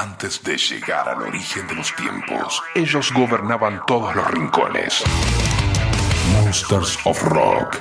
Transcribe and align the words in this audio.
Antes 0.00 0.42
de 0.42 0.56
llegar 0.56 1.06
al 1.10 1.20
origen 1.20 1.66
de 1.66 1.74
los 1.74 1.94
tiempos, 1.94 2.62
ellos 2.74 3.12
gobernaban 3.12 3.82
todos 3.86 4.16
los 4.16 4.30
rincones. 4.30 5.04
Monsters 6.32 6.98
of 7.04 7.22
Rock. 7.24 7.76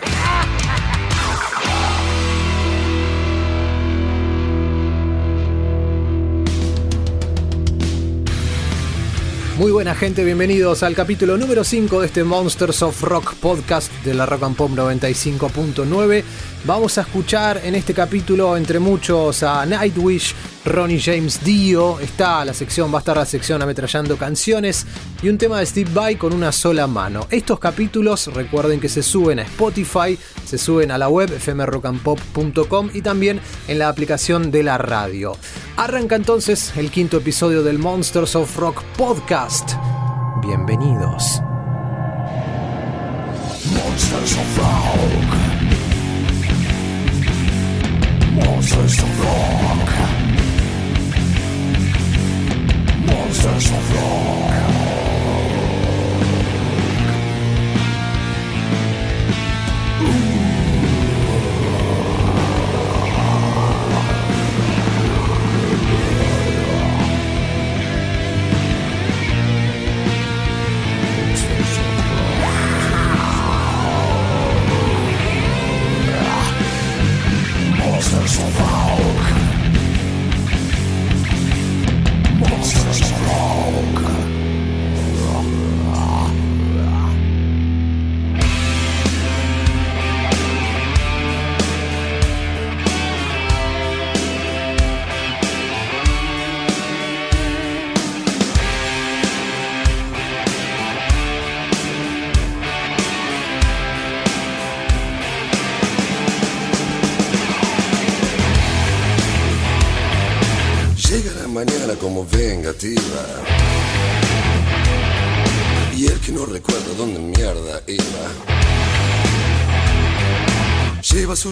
Muy 9.59 9.73
buena 9.73 9.93
gente, 9.93 10.23
bienvenidos 10.23 10.83
al 10.83 10.95
capítulo 10.95 11.37
número 11.37 11.65
5 11.65 11.99
de 11.99 12.07
este 12.07 12.23
Monsters 12.23 12.81
of 12.81 13.01
Rock 13.03 13.33
podcast 13.35 13.91
de 14.05 14.13
la 14.13 14.25
Rock 14.25 14.43
and 14.43 14.55
Pop 14.55 14.71
95.9. 14.71 16.23
Vamos 16.63 16.97
a 16.97 17.01
escuchar 17.01 17.59
en 17.65 17.75
este 17.75 17.93
capítulo, 17.93 18.55
entre 18.55 18.79
muchos, 18.79 19.43
a 19.43 19.65
Nightwish, 19.65 20.33
Ronnie 20.65 20.99
James 20.99 21.43
Dio. 21.43 21.99
Está 21.99 22.43
la 22.45 22.53
sección, 22.53 22.91
va 22.93 22.97
a 22.97 22.99
estar 22.99 23.17
la 23.17 23.25
sección 23.25 23.61
ametrallando 23.61 24.17
canciones 24.17 24.85
y 25.21 25.29
un 25.29 25.37
tema 25.37 25.59
de 25.59 25.65
Steve 25.65 25.89
Vai 25.93 26.15
con 26.15 26.33
una 26.33 26.51
sola 26.51 26.87
mano. 26.87 27.27
Estos 27.29 27.59
capítulos, 27.59 28.27
recuerden 28.33 28.79
que 28.79 28.89
se 28.89 29.03
suben 29.03 29.39
a 29.39 29.43
Spotify, 29.43 30.17
se 30.45 30.57
suben 30.57 30.91
a 30.91 30.97
la 30.97 31.09
web 31.09 31.29
fmrockandpop.com 31.29 32.89
y 32.93 33.01
también 33.01 33.39
en 33.67 33.79
la 33.79 33.89
aplicación 33.89 34.51
de 34.51 34.63
la 34.63 34.77
radio. 34.77 35.35
Arranca 35.77 36.15
entonces 36.15 36.73
el 36.75 36.91
quinto 36.91 37.17
episodio 37.17 37.63
del 37.63 37.79
Monsters 37.79 38.35
of 38.35 38.55
Rock 38.57 38.83
podcast. 38.97 39.73
Bienvenidos. 40.41 41.41
Monsters 43.71 44.37
of 44.37 44.57
Rock. 44.57 45.39
Monsters 48.33 48.99
of 49.03 49.19
Rock. 49.19 50.18
Monsters 53.29 53.69
of 53.69 53.93
Rock. 53.93 54.78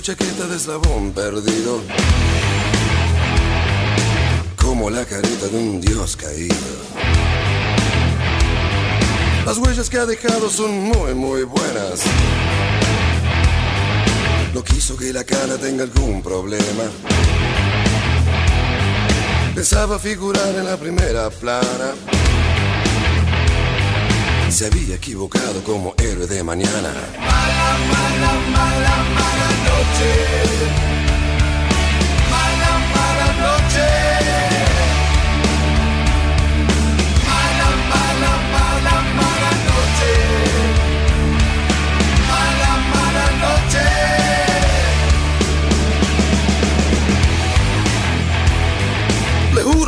Chaqueta 0.08 0.48
de 0.48 0.56
eslabón 0.56 1.12
perdido. 1.12 1.82
Como 4.56 4.90
la 4.90 5.04
careta 5.04 5.48
de 5.50 5.58
un 5.58 5.82
dios 5.82 6.16
caído. 6.16 6.56
Las 9.46 9.58
huellas 9.58 9.90
que 9.90 9.98
ha 9.98 10.06
dejado 10.06 10.50
son 10.50 10.72
muy, 10.80 11.14
muy 11.14 11.44
buenas. 11.44 12.04
No 14.54 14.64
quiso 14.64 14.96
que 14.96 15.12
la 15.12 15.26
cara 15.26 15.58
tenga 15.58 15.84
algún 15.84 16.24
problema. 16.24 16.84
Pensaba 19.56 20.00
figurar 20.00 20.56
en 20.56 20.68
la 20.68 20.78
primera 20.78 21.30
plana. 21.32 21.92
Se 24.50 24.68
había 24.68 24.96
equivocado 24.96 25.62
como 25.66 25.96
héroe 25.98 26.28
de 26.28 26.44
mañana. 26.46 26.94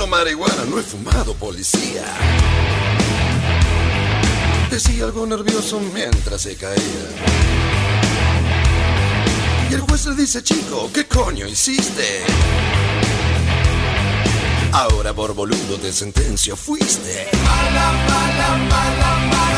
Marihuana, 0.09 0.66
no 0.66 0.79
he 0.79 0.84
fumado 0.84 1.34
policía. 1.35 2.03
Decía 4.69 5.06
algo 5.06 5.25
nervioso 5.25 5.80
mientras 5.94 6.41
se 6.41 6.56
caía. 6.56 6.80
Y 9.69 9.74
el 9.74 9.81
juez 9.81 10.06
le 10.06 10.16
dice, 10.16 10.44
chico, 10.44 10.90
¿qué 10.94 11.06
coño 11.06 11.47
hiciste? 11.47 12.24
Ahora 14.72 15.13
por 15.13 15.34
boludo 15.34 15.78
de 15.78 15.91
sentencio 15.91 16.56
fuiste. 16.56 17.28
Mala, 17.44 17.91
mala, 18.08 18.58
mala, 18.69 19.19
mala 19.31 19.49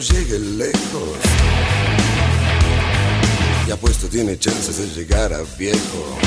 llegue 0.00 0.38
lejos. 0.38 1.18
Y 3.68 3.70
apuesto 3.70 4.08
tiene 4.08 4.38
chances 4.38 4.78
de 4.78 4.86
llegar 4.88 5.32
a 5.32 5.42
viejo. 5.58 6.18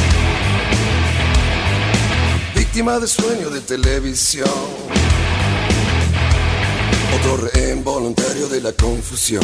Víctima 2.55 2.99
de 2.99 3.07
sueño 3.07 3.49
de 3.49 3.61
televisión. 3.61 4.49
voluntario 7.83 8.47
de 8.47 8.61
la 8.61 8.71
confusión. 8.73 9.43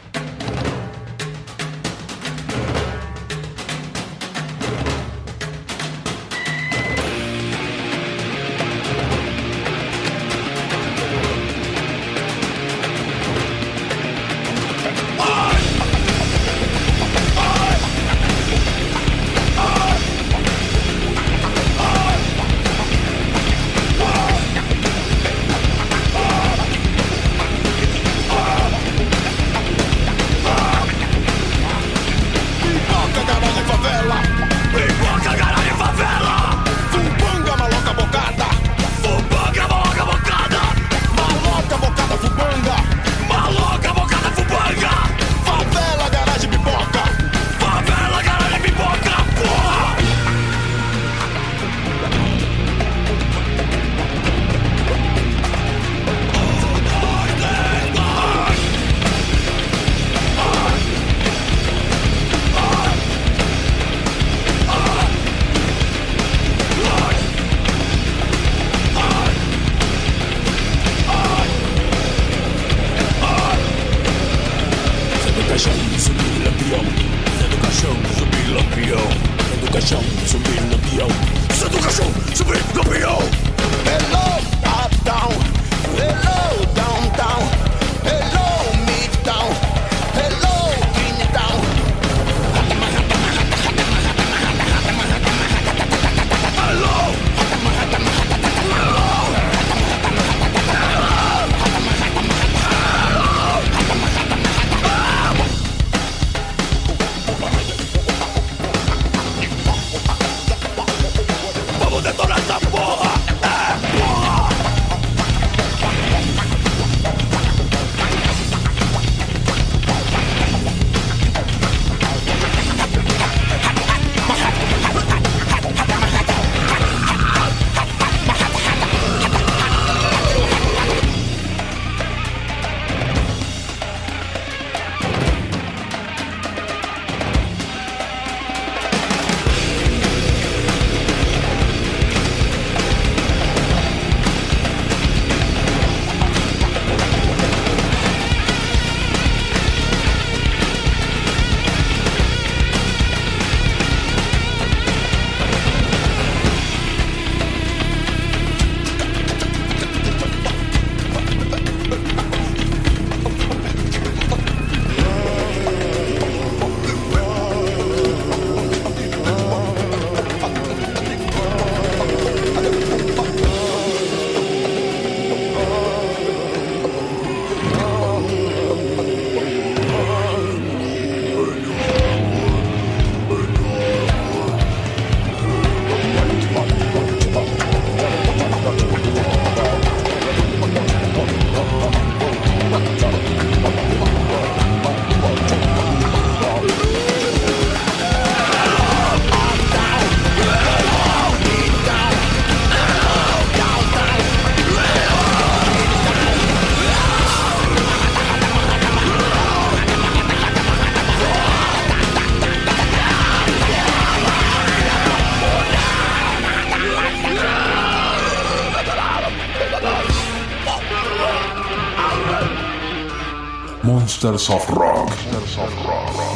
Monsters 224.23 224.49
of 224.51 224.69
Rock. 224.69 225.09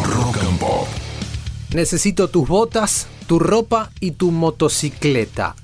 Rock 0.06 0.38
and 0.38 0.60
Pop. 0.60 0.88
Necesito 1.76 2.30
tus 2.30 2.48
botas, 2.48 3.06
tu 3.28 3.38
ropa 3.38 3.92
y 4.00 4.10
tu 4.12 4.32
motocicleta. 4.32 5.56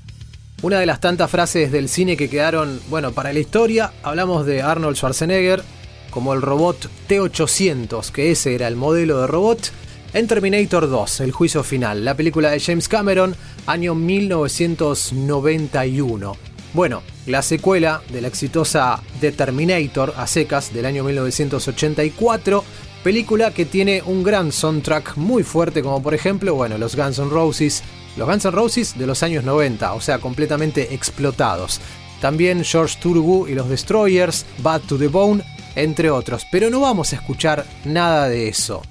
Una 0.62 0.78
de 0.78 0.86
las 0.86 1.00
tantas 1.00 1.28
frases 1.28 1.72
del 1.72 1.88
cine 1.88 2.16
que 2.16 2.30
quedaron, 2.30 2.80
bueno, 2.90 3.10
para 3.10 3.32
la 3.32 3.40
historia, 3.40 3.92
hablamos 4.04 4.46
de 4.46 4.62
Arnold 4.62 4.96
Schwarzenegger 4.96 5.64
como 6.10 6.32
el 6.32 6.42
robot 6.42 6.88
T-800, 7.08 8.12
que 8.12 8.30
ese 8.30 8.54
era 8.54 8.68
el 8.68 8.76
modelo 8.76 9.20
de 9.20 9.26
robot, 9.26 9.72
en 10.12 10.28
Terminator 10.28 10.88
2, 10.88 11.22
El 11.22 11.32
juicio 11.32 11.64
final, 11.64 12.04
la 12.04 12.14
película 12.14 12.50
de 12.50 12.60
James 12.60 12.88
Cameron, 12.88 13.34
año 13.66 13.96
1991. 13.96 16.36
Bueno, 16.72 17.02
la 17.26 17.42
secuela 17.42 18.02
de 18.10 18.20
la 18.20 18.28
exitosa 18.28 19.00
The 19.20 19.32
Terminator 19.32 20.14
a 20.16 20.26
secas 20.26 20.72
del 20.72 20.86
año 20.86 21.04
1984 21.04 22.64
Película 23.02 23.50
que 23.50 23.64
tiene 23.64 24.00
un 24.06 24.22
gran 24.22 24.52
soundtrack 24.52 25.16
muy 25.16 25.42
fuerte, 25.42 25.82
como 25.82 26.00
por 26.00 26.14
ejemplo, 26.14 26.54
bueno, 26.54 26.78
los 26.78 26.94
Guns 26.94 27.18
N' 27.18 27.30
Roses. 27.30 27.82
Los 28.16 28.28
Guns 28.28 28.44
N' 28.44 28.52
Roses 28.52 28.96
de 28.96 29.08
los 29.08 29.24
años 29.24 29.42
90, 29.42 29.92
o 29.94 30.00
sea, 30.00 30.18
completamente 30.18 30.94
explotados. 30.94 31.80
También 32.20 32.62
George 32.62 32.96
Thorogood 33.02 33.48
y 33.48 33.54
los 33.54 33.68
Destroyers, 33.68 34.46
Bad 34.58 34.82
to 34.82 34.98
the 34.98 35.08
Bone, 35.08 35.42
entre 35.74 36.10
otros. 36.10 36.46
Pero 36.52 36.70
no 36.70 36.78
vamos 36.78 37.12
a 37.12 37.16
escuchar 37.16 37.66
nada 37.84 38.28
de 38.28 38.48
eso. 38.48 38.82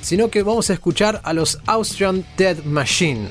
Sino 0.00 0.30
que 0.30 0.44
vamos 0.44 0.70
a 0.70 0.74
escuchar 0.74 1.20
a 1.24 1.32
los 1.32 1.58
Austrian 1.66 2.24
Dead 2.36 2.62
Machine. 2.62 3.30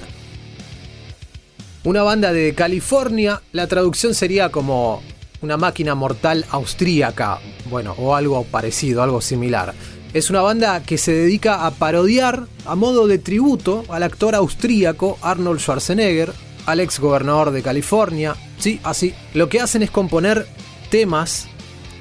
Una 1.86 2.02
banda 2.02 2.32
de 2.32 2.56
California, 2.56 3.42
la 3.52 3.68
traducción 3.68 4.16
sería 4.16 4.50
como 4.50 5.04
una 5.42 5.58
máquina 5.58 5.96
mortal 5.96 6.46
austríaca, 6.50 7.42
bueno, 7.70 7.94
o 7.98 8.16
algo 8.16 8.46
parecido, 8.46 9.04
algo 9.04 9.20
similar. 9.20 9.74
Es 10.14 10.30
una 10.30 10.42
banda 10.42 10.82
que 10.82 10.98
se 10.98 11.12
dedica 11.12 11.66
a 11.66 11.72
parodiar 11.72 12.48
a 12.66 12.76
modo 12.76 13.06
de 13.06 13.18
tributo 13.18 13.84
al 13.90 14.04
actor 14.04 14.34
austríaco 14.34 15.18
Arnold 15.22 15.60
Schwarzenegger, 15.60 16.32
al 16.68 16.80
ex 16.80 17.02
gobernador 17.02 17.52
de 17.52 17.62
California. 17.62 18.38
Sí, 18.60 18.80
así. 18.86 19.14
Lo 19.34 19.50
que 19.50 19.60
hacen 19.60 19.84
es 19.84 19.92
componer 19.92 20.48
temas 20.90 21.50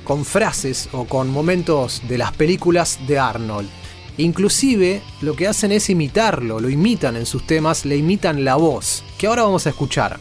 con 0.04 0.24
frases 0.24 0.88
o 0.92 1.06
con 1.06 1.28
momentos 1.28 2.02
de 2.08 2.18
las 2.18 2.30
películas 2.30 3.00
de 3.08 3.18
Arnold. 3.18 3.81
Inclusive 4.18 5.02
lo 5.22 5.34
que 5.34 5.48
hacen 5.48 5.72
es 5.72 5.88
imitarlo, 5.88 6.60
lo 6.60 6.68
imitan 6.68 7.16
en 7.16 7.26
sus 7.26 7.46
temas, 7.46 7.84
le 7.84 7.96
imitan 7.96 8.44
la 8.44 8.56
voz, 8.56 9.02
que 9.18 9.26
ahora 9.26 9.44
vamos 9.44 9.66
a 9.66 9.70
escuchar. 9.70 10.18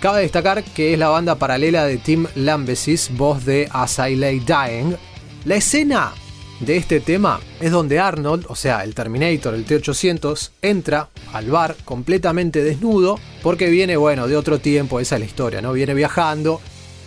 Cabe 0.00 0.22
destacar 0.22 0.64
que 0.64 0.94
es 0.94 0.98
la 0.98 1.10
banda 1.10 1.34
paralela 1.34 1.84
de 1.84 1.98
Tim 1.98 2.26
Lambesis, 2.34 3.10
voz 3.16 3.44
de 3.44 3.68
As 3.70 3.98
I 3.98 4.16
Lay 4.16 4.40
Dying. 4.40 4.96
La 5.44 5.56
escena 5.56 6.12
de 6.60 6.76
este 6.76 7.00
tema 7.00 7.40
es 7.60 7.70
donde 7.70 7.98
Arnold, 7.98 8.46
o 8.48 8.54
sea, 8.54 8.82
el 8.84 8.94
Terminator, 8.94 9.54
el 9.54 9.64
T-800, 9.64 10.50
entra 10.62 11.08
al 11.32 11.50
bar 11.50 11.76
completamente 11.84 12.62
desnudo 12.62 13.18
porque 13.42 13.68
viene, 13.68 13.96
bueno, 13.96 14.26
de 14.26 14.36
otro 14.36 14.58
tiempo, 14.58 15.00
esa 15.00 15.16
es 15.16 15.20
la 15.20 15.26
historia, 15.26 15.60
¿no? 15.60 15.72
Viene 15.72 15.92
viajando 15.92 16.60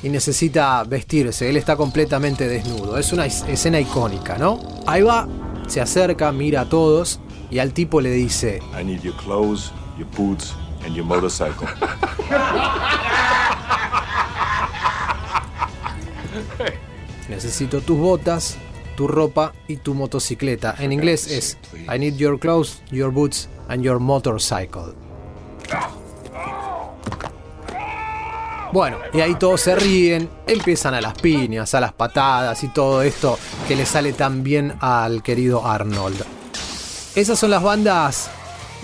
y 0.03 0.09
necesita 0.09 0.83
vestirse, 0.83 1.49
él 1.49 1.57
está 1.57 1.75
completamente 1.75 2.47
desnudo. 2.47 2.97
Es 2.97 3.13
una 3.13 3.25
escena 3.25 3.79
icónica, 3.79 4.37
¿no? 4.37 4.59
Ahí 4.85 5.01
va, 5.01 5.27
se 5.67 5.81
acerca, 5.81 6.31
mira 6.31 6.61
a 6.61 6.69
todos 6.69 7.19
y 7.49 7.59
al 7.59 7.73
tipo 7.73 8.01
le 8.01 8.11
dice, 8.11 8.61
I 8.79 8.83
need 8.83 9.01
your 9.01 9.15
clothes, 9.17 9.71
your 9.97 10.07
boots, 10.17 10.55
and 10.85 10.95
your 10.95 11.05
motorcycle. 11.05 11.67
necesito 17.29 17.81
tus 17.81 17.97
botas, 17.97 18.57
tu 18.95 19.07
ropa 19.07 19.53
y 19.67 19.77
tu 19.77 19.93
motocicleta. 19.93 20.75
En 20.79 20.91
inglés 20.91 21.27
es 21.27 21.57
I 21.93 21.99
need 21.99 22.15
your 22.15 22.39
clothes, 22.39 22.81
your 22.91 23.11
boots 23.11 23.49
and 23.67 23.83
your 23.83 23.99
motorcycle. 23.99 24.93
Bueno, 28.73 28.97
y 29.13 29.21
ahí 29.21 29.35
todos 29.35 29.61
se 29.61 29.75
ríen, 29.75 30.27
empiezan 30.47 30.95
a 30.95 30.99
las 30.99 31.13
piñas, 31.13 31.75
a 31.75 31.79
las 31.79 31.93
patadas 31.93 32.63
y 32.63 32.69
todo 32.69 33.03
esto 33.03 33.37
que 33.67 33.75
le 33.75 33.85
sale 33.85 34.13
tan 34.13 34.41
bien 34.41 34.73
al 34.79 35.21
querido 35.21 35.63
Arnold. 35.63 36.23
Esas 37.13 37.37
son 37.37 37.51
las 37.51 37.61
bandas 37.61 38.31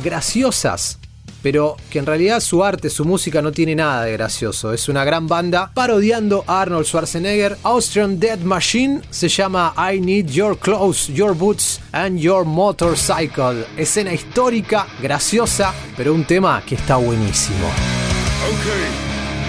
graciosas, 0.03 0.99
pero 1.41 1.75
que 1.89 1.97
en 1.97 2.05
realidad 2.05 2.39
su 2.39 2.63
arte, 2.63 2.91
su 2.91 3.03
música 3.03 3.41
no 3.41 3.51
tiene 3.51 3.73
nada 3.73 4.03
de 4.03 4.11
gracioso. 4.11 4.73
Es 4.73 4.89
una 4.89 5.03
gran 5.03 5.27
banda 5.27 5.71
parodiando 5.73 6.43
a 6.45 6.61
Arnold 6.61 6.85
Schwarzenegger. 6.85 7.57
Austrian 7.63 8.19
Dead 8.19 8.37
Machine 8.41 9.01
se 9.09 9.27
llama 9.27 9.73
I 9.75 9.99
Need 9.99 10.27
Your 10.27 10.55
Clothes, 10.59 11.07
Your 11.07 11.33
Boots 11.33 11.81
and 11.93 12.19
Your 12.19 12.45
Motorcycle. 12.45 13.65
Escena 13.75 14.13
histórica, 14.13 14.85
graciosa, 15.01 15.73
pero 15.97 16.13
un 16.13 16.25
tema 16.25 16.61
que 16.63 16.75
está 16.75 16.97
buenísimo. 16.97 17.65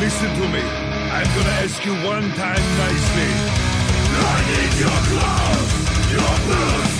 Listen 0.01 0.33
to 0.35 0.49
me. 0.49 0.63
I'm 1.13 1.29
gonna 1.37 1.57
ask 1.65 1.85
you 1.85 1.93
one 2.07 2.27
time 2.33 2.65
nicely. 2.85 3.31
I 4.33 4.39
need 4.51 4.73
your 4.85 4.99
clothes, 5.09 5.75
your 6.15 6.35
boots, 6.47 7.00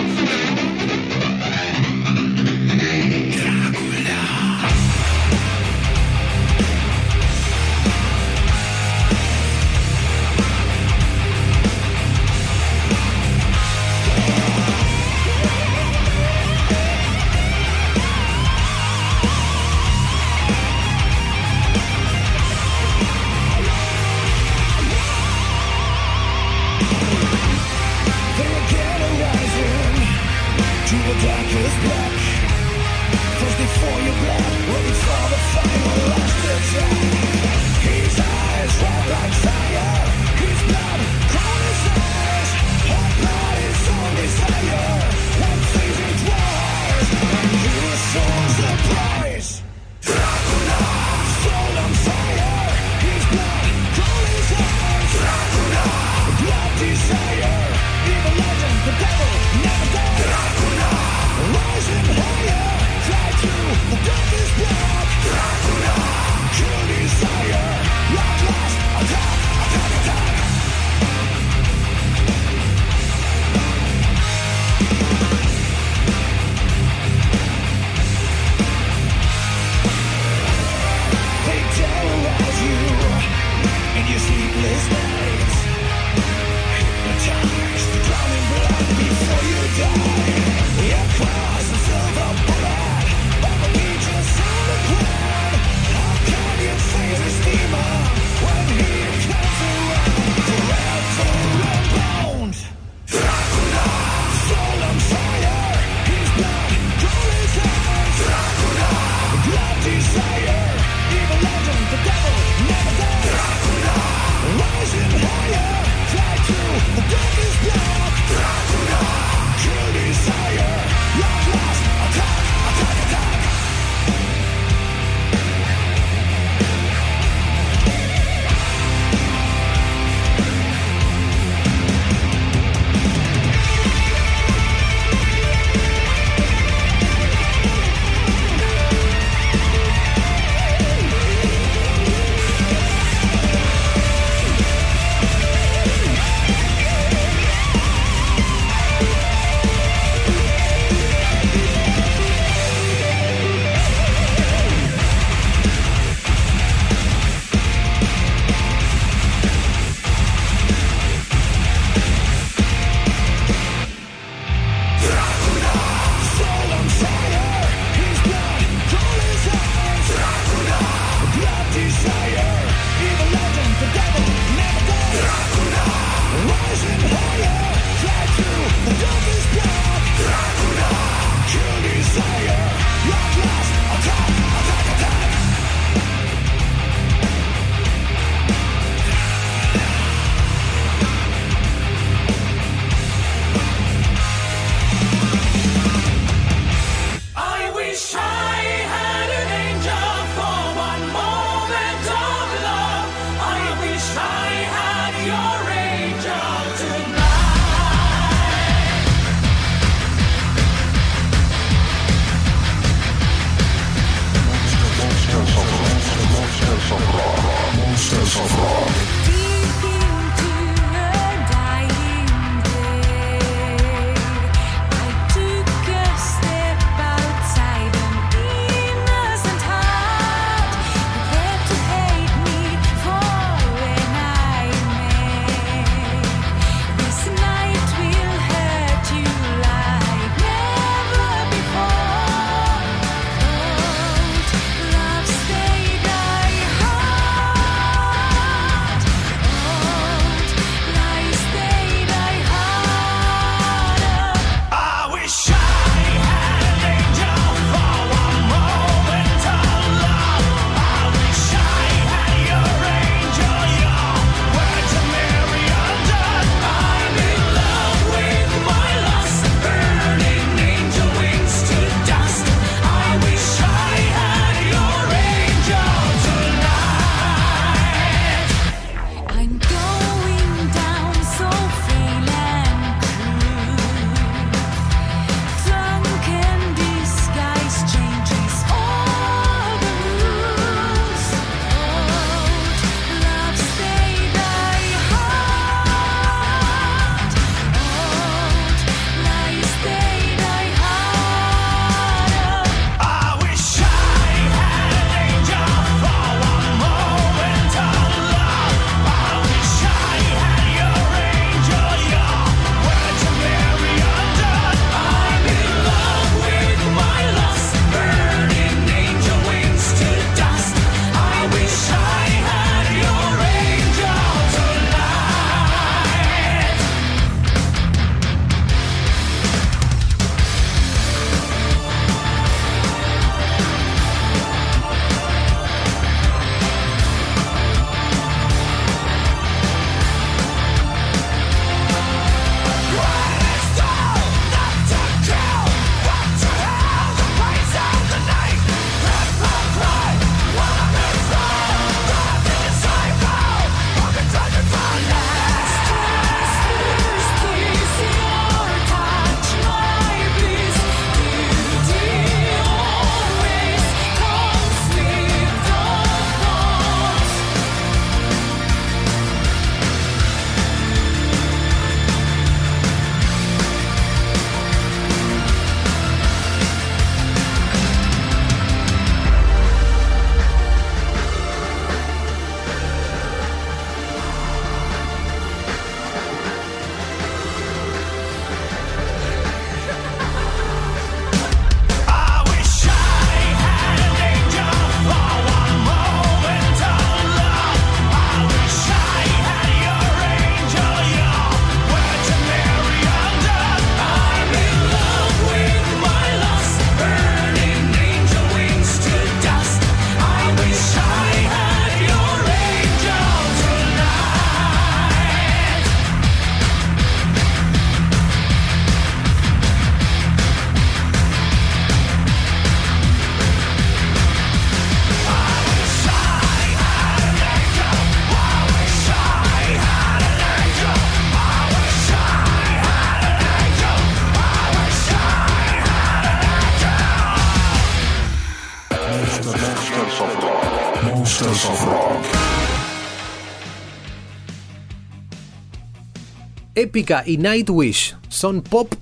Y 447.25 447.37
Nightwish 447.37 448.15
son 448.27 448.61
pop 448.61 448.93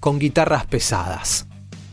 con 0.00 0.18
guitarras 0.18 0.66
pesadas. 0.66 1.46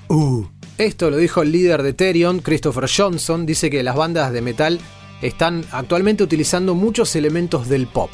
Uh. 0.10 0.46
Esto 0.78 1.10
lo 1.10 1.18
dijo 1.18 1.42
el 1.42 1.54
líder 1.54 1.84
de 1.84 1.94
Therion, 1.94 2.40
Christopher 2.40 2.90
Johnson, 2.94 3.46
dice 3.46 3.70
que 3.70 3.82
las 3.82 3.96
bandas 3.96 4.34
de 4.34 4.42
metal 4.42 4.80
están 5.22 5.64
actualmente 5.72 6.24
utilizando 6.24 6.76
muchos 6.76 7.16
elementos 7.16 7.70
del 7.70 7.88
pop. 7.88 8.10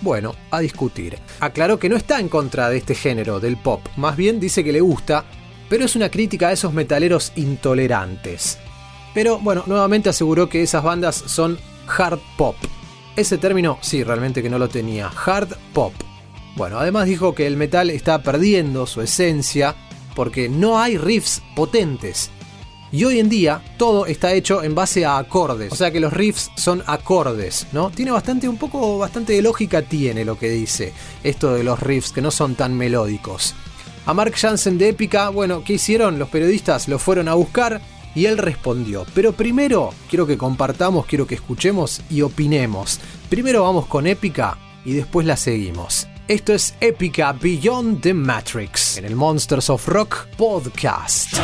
Bueno, 0.00 0.34
a 0.50 0.58
discutir. 0.60 1.18
Aclaró 1.38 1.78
que 1.78 1.88
no 1.88 1.96
está 1.96 2.18
en 2.18 2.28
contra 2.28 2.68
de 2.70 2.78
este 2.78 2.96
género, 2.96 3.38
del 3.38 3.56
pop, 3.56 3.82
más 3.96 4.16
bien 4.16 4.40
dice 4.40 4.64
que 4.64 4.72
le 4.72 4.80
gusta, 4.80 5.24
pero 5.68 5.84
es 5.84 5.94
una 5.94 6.08
crítica 6.08 6.48
a 6.48 6.52
esos 6.52 6.72
metaleros 6.72 7.32
intolerantes. 7.36 8.58
Pero 9.14 9.38
bueno, 9.38 9.62
nuevamente 9.66 10.08
aseguró 10.08 10.48
que 10.48 10.62
esas 10.62 10.82
bandas 10.82 11.14
son 11.14 11.58
hard 11.86 12.18
pop. 12.36 12.56
Ese 13.14 13.38
término 13.38 13.78
sí, 13.80 14.02
realmente 14.02 14.42
que 14.42 14.50
no 14.50 14.58
lo 14.58 14.68
tenía, 14.68 15.08
hard 15.08 15.54
pop. 15.72 15.92
Bueno, 16.56 16.78
además 16.78 17.06
dijo 17.06 17.34
que 17.34 17.46
el 17.46 17.56
metal 17.56 17.90
está 17.90 18.22
perdiendo 18.22 18.86
su 18.86 19.00
esencia 19.00 19.74
porque 20.14 20.48
no 20.48 20.78
hay 20.78 20.98
riffs 20.98 21.42
potentes. 21.54 22.30
Y 22.92 23.04
hoy 23.04 23.20
en 23.20 23.28
día 23.28 23.62
todo 23.78 24.06
está 24.06 24.32
hecho 24.32 24.64
en 24.64 24.74
base 24.74 25.04
a 25.04 25.16
acordes, 25.18 25.72
o 25.72 25.76
sea 25.76 25.92
que 25.92 26.00
los 26.00 26.12
riffs 26.12 26.50
son 26.56 26.82
acordes, 26.86 27.68
¿no? 27.72 27.90
Tiene 27.90 28.10
bastante, 28.10 28.48
un 28.48 28.56
poco, 28.56 28.98
bastante 28.98 29.32
de 29.32 29.42
lógica 29.42 29.82
tiene 29.82 30.24
lo 30.24 30.36
que 30.36 30.50
dice, 30.50 30.92
esto 31.22 31.54
de 31.54 31.62
los 31.62 31.78
riffs 31.78 32.10
que 32.10 32.20
no 32.20 32.32
son 32.32 32.56
tan 32.56 32.76
melódicos. 32.76 33.54
A 34.06 34.14
Mark 34.14 34.34
Jansen 34.34 34.76
de 34.76 34.88
Épica, 34.88 35.28
bueno, 35.28 35.62
¿qué 35.62 35.74
hicieron? 35.74 36.18
Los 36.18 36.30
periodistas 36.30 36.88
lo 36.88 36.98
fueron 36.98 37.28
a 37.28 37.34
buscar 37.34 37.80
y 38.16 38.26
él 38.26 38.38
respondió. 38.38 39.06
Pero 39.14 39.32
primero 39.32 39.90
quiero 40.08 40.26
que 40.26 40.36
compartamos, 40.36 41.06
quiero 41.06 41.28
que 41.28 41.36
escuchemos 41.36 42.02
y 42.10 42.22
opinemos. 42.22 42.98
Primero 43.28 43.62
vamos 43.62 43.86
con 43.86 44.08
Épica 44.08 44.58
y 44.84 44.94
después 44.94 45.26
la 45.26 45.36
seguimos. 45.36 46.09
Esto 46.30 46.52
es 46.52 46.76
Épica 46.80 47.32
Beyond 47.32 48.02
the 48.02 48.14
Matrix 48.14 48.96
en 48.96 49.04
el 49.04 49.16
Monsters 49.16 49.68
of 49.68 49.88
Rock 49.88 50.28
podcast. 50.36 51.34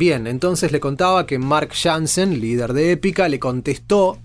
Bien, 0.00 0.26
entonces 0.26 0.72
le 0.72 0.80
contaba 0.80 1.26
que 1.26 1.38
Mark 1.38 1.72
Jansen, 1.74 2.40
líder 2.40 2.72
de 2.72 2.92
Épica, 2.92 3.28
le 3.28 3.38
contestó. 3.38 4.16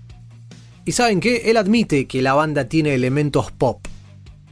Y 0.86 0.92
saben 0.92 1.20
qué, 1.20 1.50
él 1.50 1.58
admite 1.58 2.06
que 2.06 2.22
la 2.22 2.32
banda 2.32 2.64
tiene 2.64 2.94
elementos 2.94 3.52
pop. 3.52 3.86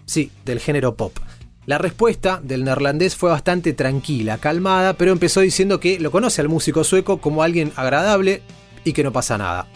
Sí, 0.04 0.30
del 0.44 0.60
género 0.60 0.96
pop. 0.96 1.16
La 1.64 1.78
respuesta 1.78 2.42
del 2.44 2.62
neerlandés 2.62 3.16
fue 3.16 3.30
bastante 3.30 3.72
tranquila, 3.72 4.36
calmada, 4.36 4.98
pero 4.98 5.12
empezó 5.12 5.40
diciendo 5.40 5.80
que 5.80 5.98
lo 5.98 6.10
conoce 6.10 6.42
al 6.42 6.50
músico 6.50 6.84
sueco 6.84 7.22
como 7.22 7.42
alguien 7.42 7.72
agradable 7.74 8.42
y 8.84 8.92
que 8.92 9.02
no 9.02 9.10
pasa 9.10 9.38
nada. 9.38 9.66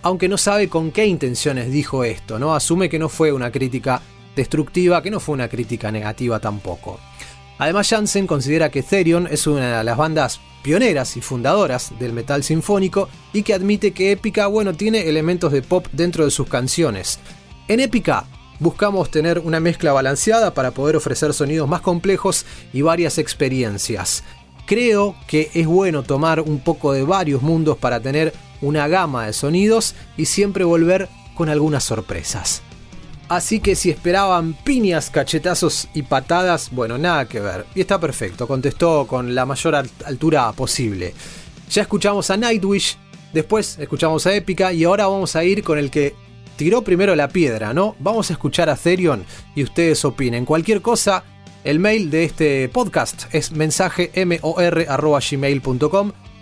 Aunque 0.00 0.26
no 0.26 0.38
sabe 0.38 0.70
con 0.70 0.90
qué 0.90 1.04
intenciones 1.04 1.70
dijo 1.70 2.02
esto, 2.02 2.38
¿no? 2.38 2.54
Asume 2.54 2.88
que 2.88 2.98
no 2.98 3.10
fue 3.10 3.30
una 3.30 3.52
crítica 3.52 4.00
destructiva, 4.34 5.02
que 5.02 5.10
no 5.10 5.20
fue 5.20 5.34
una 5.34 5.48
crítica 5.48 5.92
negativa 5.92 6.40
tampoco. 6.40 6.98
Además, 7.58 7.88
Jansen 7.88 8.26
considera 8.26 8.70
que 8.70 8.82
Therion 8.82 9.28
es 9.30 9.46
una 9.46 9.78
de 9.78 9.84
las 9.84 9.96
bandas 9.96 10.40
pioneras 10.62 11.16
y 11.16 11.20
fundadoras 11.20 11.92
del 11.98 12.12
metal 12.12 12.42
sinfónico 12.42 13.08
y 13.32 13.42
que 13.42 13.54
admite 13.54 13.92
que 13.92 14.12
Épica, 14.12 14.46
bueno, 14.46 14.74
tiene 14.74 15.08
elementos 15.08 15.52
de 15.52 15.62
pop 15.62 15.86
dentro 15.92 16.24
de 16.24 16.30
sus 16.30 16.48
canciones. 16.48 17.18
En 17.66 17.80
Épica 17.80 18.26
buscamos 18.60 19.10
tener 19.10 19.38
una 19.40 19.60
mezcla 19.60 19.92
balanceada 19.92 20.54
para 20.54 20.72
poder 20.72 20.96
ofrecer 20.96 21.32
sonidos 21.34 21.68
más 21.68 21.80
complejos 21.80 22.44
y 22.72 22.82
varias 22.82 23.18
experiencias. 23.18 24.24
Creo 24.66 25.16
que 25.26 25.50
es 25.54 25.66
bueno 25.66 26.02
tomar 26.02 26.40
un 26.40 26.60
poco 26.60 26.92
de 26.92 27.02
varios 27.02 27.42
mundos 27.42 27.78
para 27.78 28.00
tener 28.00 28.34
una 28.60 28.88
gama 28.88 29.26
de 29.26 29.32
sonidos 29.32 29.94
y 30.16 30.26
siempre 30.26 30.64
volver 30.64 31.08
con 31.34 31.48
algunas 31.48 31.84
sorpresas. 31.84 32.62
Así 33.28 33.60
que 33.60 33.76
si 33.76 33.90
esperaban 33.90 34.54
piñas, 34.54 35.10
cachetazos 35.10 35.88
y 35.92 36.02
patadas, 36.02 36.70
bueno, 36.72 36.96
nada 36.96 37.28
que 37.28 37.40
ver. 37.40 37.66
Y 37.74 37.82
está 37.82 38.00
perfecto, 38.00 38.48
contestó 38.48 39.06
con 39.06 39.34
la 39.34 39.44
mayor 39.44 39.74
altura 39.74 40.50
posible. 40.52 41.12
Ya 41.70 41.82
escuchamos 41.82 42.30
a 42.30 42.38
Nightwish, 42.38 42.96
después 43.34 43.78
escuchamos 43.78 44.26
a 44.26 44.34
Épica 44.34 44.72
y 44.72 44.84
ahora 44.84 45.06
vamos 45.06 45.36
a 45.36 45.44
ir 45.44 45.62
con 45.62 45.78
el 45.78 45.90
que 45.90 46.14
tiró 46.56 46.82
primero 46.82 47.14
la 47.14 47.28
piedra, 47.28 47.74
¿no? 47.74 47.96
Vamos 47.98 48.30
a 48.30 48.32
escuchar 48.32 48.70
a 48.70 48.76
Therion 48.76 49.24
y 49.54 49.62
ustedes 49.62 50.02
opinen. 50.06 50.46
Cualquier 50.46 50.80
cosa, 50.80 51.22
el 51.64 51.80
mail 51.80 52.10
de 52.10 52.24
este 52.24 52.68
podcast 52.70 53.24
es 53.34 53.52
mensaje 53.52 54.10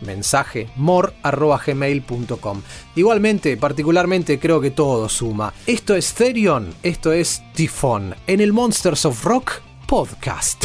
mensaje 0.00 0.68
mor.gmail.com. 0.76 2.62
Igualmente, 2.94 3.56
particularmente 3.56 4.38
creo 4.38 4.60
que 4.60 4.70
todo 4.70 5.08
suma. 5.08 5.52
Esto 5.66 5.94
es 5.94 6.14
Therion, 6.14 6.74
esto 6.82 7.12
es 7.12 7.42
Tifón, 7.54 8.14
en 8.26 8.40
el 8.40 8.52
Monsters 8.52 9.04
of 9.04 9.24
Rock 9.24 9.60
podcast. 9.86 10.64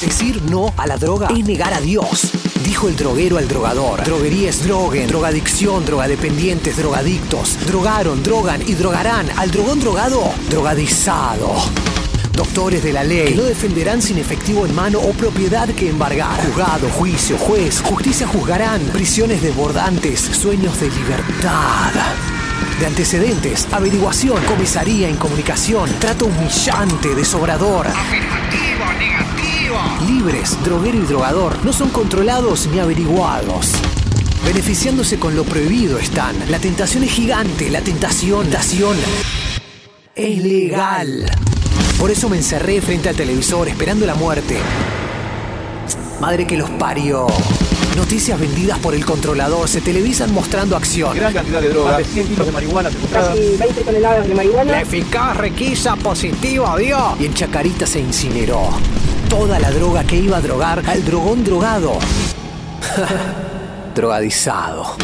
Decir 0.00 0.42
no 0.50 0.74
a 0.76 0.86
la 0.86 0.98
droga 0.98 1.28
es 1.34 1.44
negar 1.44 1.72
a 1.72 1.80
Dios. 1.80 2.30
Dijo 2.62 2.88
el 2.88 2.96
droguero 2.96 3.38
al 3.38 3.48
drogador. 3.48 4.04
Droguerías 4.04 4.62
droguen, 4.62 5.08
drogadicción, 5.08 5.86
drogadependientes, 5.86 6.76
drogadictos. 6.76 7.56
Drogaron, 7.66 8.22
drogan 8.22 8.60
y 8.60 8.74
drogarán 8.74 9.26
al 9.36 9.50
drogón 9.50 9.80
drogado, 9.80 10.32
drogadizado. 10.50 11.54
Doctores 12.32 12.82
de 12.82 12.92
la 12.92 13.04
ley 13.04 13.28
que 13.28 13.36
no 13.36 13.44
defenderán 13.44 14.02
sin 14.02 14.18
efectivo 14.18 14.66
en 14.66 14.74
mano 14.74 14.98
o 15.00 15.12
propiedad 15.12 15.66
que 15.70 15.88
embargar. 15.88 16.44
Juzgado, 16.44 16.90
juicio, 16.90 17.38
juez, 17.38 17.80
justicia 17.80 18.26
juzgarán. 18.26 18.82
Prisiones 18.92 19.40
desbordantes, 19.40 20.20
sueños 20.20 20.78
de 20.78 20.90
libertad 20.90 21.92
de 22.78 22.86
antecedentes, 22.86 23.66
averiguación, 23.72 24.42
comisaría, 24.44 25.08
incomunicación, 25.08 25.88
trato 25.98 26.26
humillante, 26.26 27.14
desobrador. 27.14 27.86
Afirmativo, 27.86 28.84
negativo. 28.98 29.35
Libres, 30.06 30.56
droguero 30.64 30.98
y 30.98 31.02
drogador 31.02 31.64
no 31.64 31.72
son 31.72 31.88
controlados 31.90 32.68
ni 32.68 32.78
averiguados. 32.78 33.72
Beneficiándose 34.44 35.18
con 35.18 35.34
lo 35.34 35.44
prohibido 35.44 35.98
están. 35.98 36.36
La 36.50 36.60
tentación 36.60 37.02
es 37.02 37.10
gigante, 37.10 37.68
la 37.70 37.80
tentación, 37.80 38.44
tentación 38.44 38.96
es 40.14 40.38
legal. 40.42 41.30
Por 41.98 42.10
eso 42.10 42.28
me 42.28 42.36
encerré 42.36 42.80
frente 42.80 43.08
al 43.08 43.16
televisor 43.16 43.68
esperando 43.68 44.06
la 44.06 44.14
muerte. 44.14 44.56
Madre 46.20 46.46
que 46.46 46.56
los 46.56 46.70
parió. 46.70 47.26
Noticias 47.96 48.38
vendidas 48.38 48.78
por 48.78 48.94
el 48.94 49.06
controlador 49.06 49.66
se 49.66 49.80
televisan 49.80 50.30
mostrando 50.34 50.76
acción. 50.76 51.16
Gran 51.16 51.32
cantidad 51.32 51.62
de 51.62 51.70
droga. 51.70 51.92
Más 51.92 51.98
de 51.98 52.04
100 52.04 52.28
kilos 52.28 52.46
de 52.46 52.52
marihuana. 52.52 52.90
Casi 53.10 53.56
20 53.56 53.84
toneladas 53.84 54.28
de 54.28 54.34
marihuana. 54.34 54.70
La 54.70 54.80
eficaz 54.82 55.34
requisa 55.34 55.96
positiva 55.96 56.76
dio. 56.76 57.16
Y 57.18 57.24
en 57.24 57.32
Chacarita 57.32 57.86
se 57.86 58.00
incineró. 58.00 58.68
Toda 59.30 59.58
la 59.58 59.70
droga 59.70 60.04
que 60.04 60.16
iba 60.16 60.36
a 60.36 60.40
drogar 60.42 60.82
al 60.86 61.06
drogón 61.06 61.42
drogado. 61.42 61.98
Drogadizado. 63.94 64.94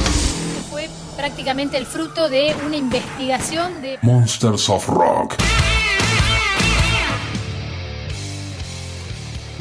Fue 0.70 0.90
prácticamente 1.16 1.78
el 1.78 1.86
fruto 1.86 2.28
de 2.28 2.54
una 2.66 2.76
investigación 2.76 3.80
de 3.80 3.98
Monsters 4.02 4.68
of 4.68 4.86
Rock. 4.88 5.36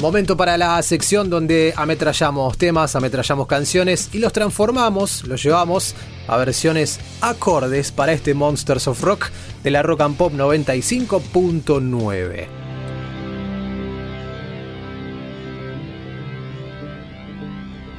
Momento 0.02 0.36
para 0.36 0.58
la 0.58 0.82
sección 0.82 1.30
donde 1.30 1.72
ametrallamos 1.76 2.58
temas, 2.58 2.96
ametrallamos 2.96 3.46
canciones 3.46 4.10
y 4.12 4.18
los 4.18 4.32
transformamos, 4.32 5.24
los 5.28 5.40
llevamos 5.40 5.94
a 6.26 6.36
versiones 6.38 6.98
acordes 7.20 7.92
para 7.92 8.12
este 8.12 8.34
Monsters 8.34 8.88
of 8.88 9.00
Rock 9.00 9.30
de 9.62 9.70
la 9.70 9.84
Rock 9.84 10.00
and 10.00 10.16
Pop 10.16 10.32
95.9. 10.32 12.46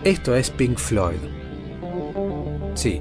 Esto 0.04 0.36
es 0.36 0.50
Pink 0.50 0.78
Floyd. 0.78 1.20
Sí. 2.74 3.00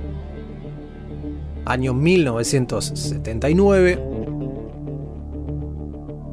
Año 1.64 1.92
1979. 1.92 3.98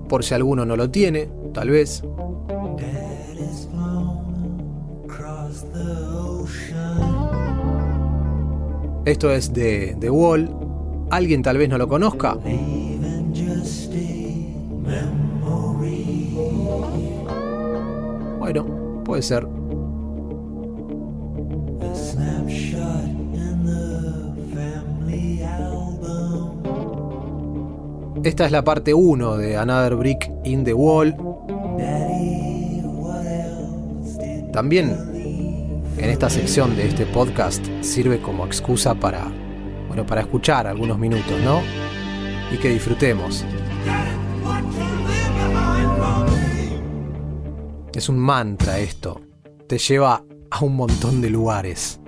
Por 0.07 0.23
si 0.23 0.35
alguno 0.35 0.67
no 0.67 0.75
lo 0.75 0.91
tiene, 0.91 1.31
tal 1.51 1.71
vez. 1.71 2.03
Esto 9.09 9.31
es 9.31 9.51
de 9.51 9.97
The 9.99 10.11
Wall. 10.11 10.55
¿Alguien 11.09 11.41
tal 11.41 11.57
vez 11.57 11.67
no 11.67 11.79
lo 11.79 11.87
conozca? 11.87 12.37
Bueno, 18.37 19.01
puede 19.03 19.23
ser. 19.23 19.47
Esta 28.23 28.45
es 28.45 28.51
la 28.51 28.63
parte 28.63 28.93
1 28.93 29.37
de 29.37 29.57
Another 29.57 29.95
Brick 29.95 30.31
in 30.43 30.63
the 30.63 30.75
Wall. 30.75 31.15
También 34.53 35.18
en 35.99 36.09
esta 36.09 36.29
sección 36.29 36.77
de 36.77 36.87
este 36.87 37.05
podcast 37.05 37.65
sirve 37.81 38.21
como 38.21 38.45
excusa 38.45 38.95
para, 38.95 39.31
bueno, 39.87 40.05
para 40.05 40.21
escuchar 40.21 40.65
algunos 40.65 40.97
minutos, 40.97 41.39
¿no? 41.43 41.61
Y 42.51 42.57
que 42.57 42.69
disfrutemos. 42.69 43.43
Es 47.93 48.07
un 48.07 48.17
mantra 48.17 48.79
esto. 48.79 49.21
Te 49.67 49.77
lleva 49.77 50.23
a 50.49 50.63
un 50.63 50.77
montón 50.77 51.21
de 51.21 51.29
lugares. 51.29 51.99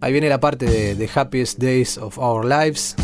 Ahí 0.00 0.10
viene 0.10 0.30
la 0.30 0.40
parte 0.40 0.64
de 0.66 0.96
The 0.96 1.20
Happiest 1.20 1.58
Days 1.58 1.98
of 1.98 2.18
Our 2.18 2.46
Lives. 2.46 2.96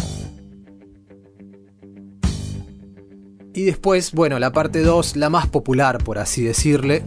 Y 3.59 3.65
después, 3.65 4.13
bueno, 4.13 4.39
la 4.39 4.53
parte 4.53 4.83
2, 4.83 5.17
la 5.17 5.31
más 5.31 5.49
popular, 5.49 5.99
por 5.99 6.21
así 6.21 6.45
decirle. 6.45 7.03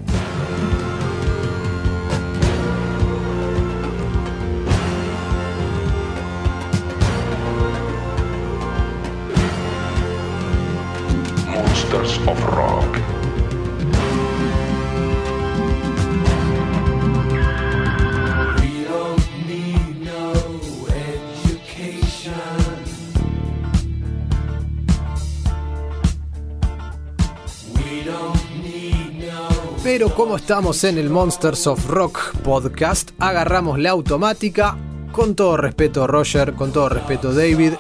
Pero 29.94 30.16
como 30.16 30.38
estamos 30.38 30.86
en 30.86 30.98
el 30.98 31.10
Monsters 31.10 31.68
of 31.68 31.90
Rock 31.90 32.32
podcast, 32.46 33.12
agarramos 33.20 33.78
la 33.78 33.90
automática. 33.90 34.78
Con 35.12 35.36
todo 35.36 35.58
respeto 35.58 36.08
Roger, 36.08 36.54
con 36.54 36.72
todo 36.72 36.88
respeto 36.88 37.34
David. 37.34 37.74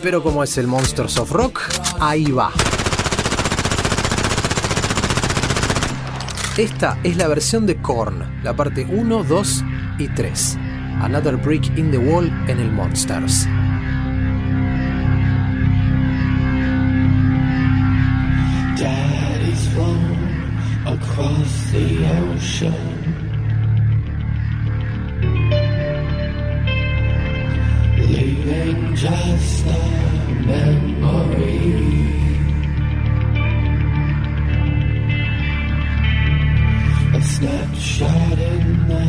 Pero 0.00 0.22
como 0.22 0.44
es 0.44 0.56
el 0.58 0.68
Monsters 0.68 1.18
of 1.18 1.32
Rock, 1.32 1.60
ahí 1.98 2.30
va. 2.30 2.52
Esta 6.56 7.00
es 7.02 7.16
la 7.16 7.26
versión 7.26 7.66
de 7.66 7.82
Korn, 7.82 8.42
la 8.44 8.54
parte 8.54 8.86
1, 8.88 9.24
2 9.24 9.64
y 9.98 10.06
3. 10.06 10.56
Another 11.02 11.36
Brick 11.36 11.76
in 11.76 11.90
the 11.90 11.98
Wall 11.98 12.28
en 12.46 12.60
el 12.60 12.70
Monsters. 12.70 13.48
Across 21.20 21.70
the 21.72 21.86
ocean. 22.18 22.74
Leaving 27.98 28.94
just 28.94 29.66
a 29.66 29.82
memory. 30.46 31.60
A 37.12 37.22
snapshot 37.22 38.38
in 38.38 38.88
the 38.88 39.06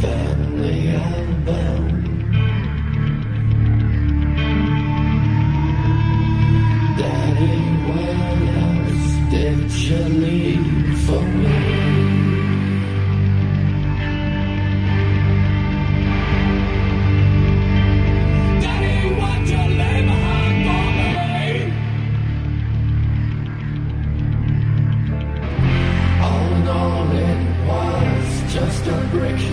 family 0.00 0.88
album. 0.88 1.84
Daddy, 6.98 7.58
what 7.88 8.08
else 8.62 9.30
did 9.30 9.72
you 9.72 10.04
leave 10.24 10.73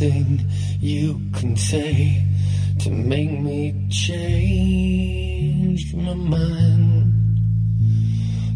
nothing 0.00 0.46
you 0.80 1.20
can 1.38 1.56
say 1.56 2.24
to 2.82 2.90
make 2.90 3.30
me 3.30 3.74
change 3.88 5.94
my 5.94 6.14
mind. 6.14 7.12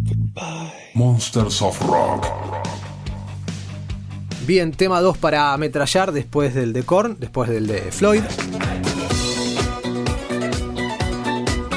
Goodbye. 0.08 0.72
Monsters 0.94 1.60
of 1.60 1.80
Rock. 1.82 2.26
Bien, 4.46 4.72
tema 4.72 5.00
2 5.00 5.18
para 5.18 5.52
ametrallar 5.52 6.12
después 6.12 6.54
del 6.54 6.72
de 6.72 6.82
Korn, 6.82 7.16
después 7.18 7.50
del 7.50 7.66
de 7.66 7.80
Floyd. 7.92 8.22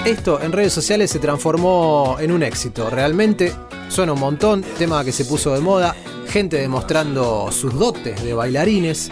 Esto 0.05 0.41
en 0.41 0.53
redes 0.53 0.72
sociales 0.72 1.11
se 1.11 1.20
transformó 1.20 2.18
en 2.20 2.32
un 2.32 2.43
éxito. 2.43 2.89
Realmente 2.89 3.53
suena 3.89 4.13
un 4.13 4.20
montón, 4.20 4.63
tema 4.78 5.03
que 5.03 5.11
se 5.11 5.26
puso 5.26 5.53
de 5.53 5.59
moda, 5.59 5.95
gente 6.30 6.57
demostrando 6.57 7.51
sus 7.51 7.74
dotes 7.74 8.24
de 8.24 8.34
bailarines 8.34 9.09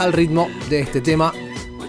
al 0.00 0.14
ritmo 0.14 0.48
de 0.70 0.80
este 0.80 1.00
tema. 1.00 1.32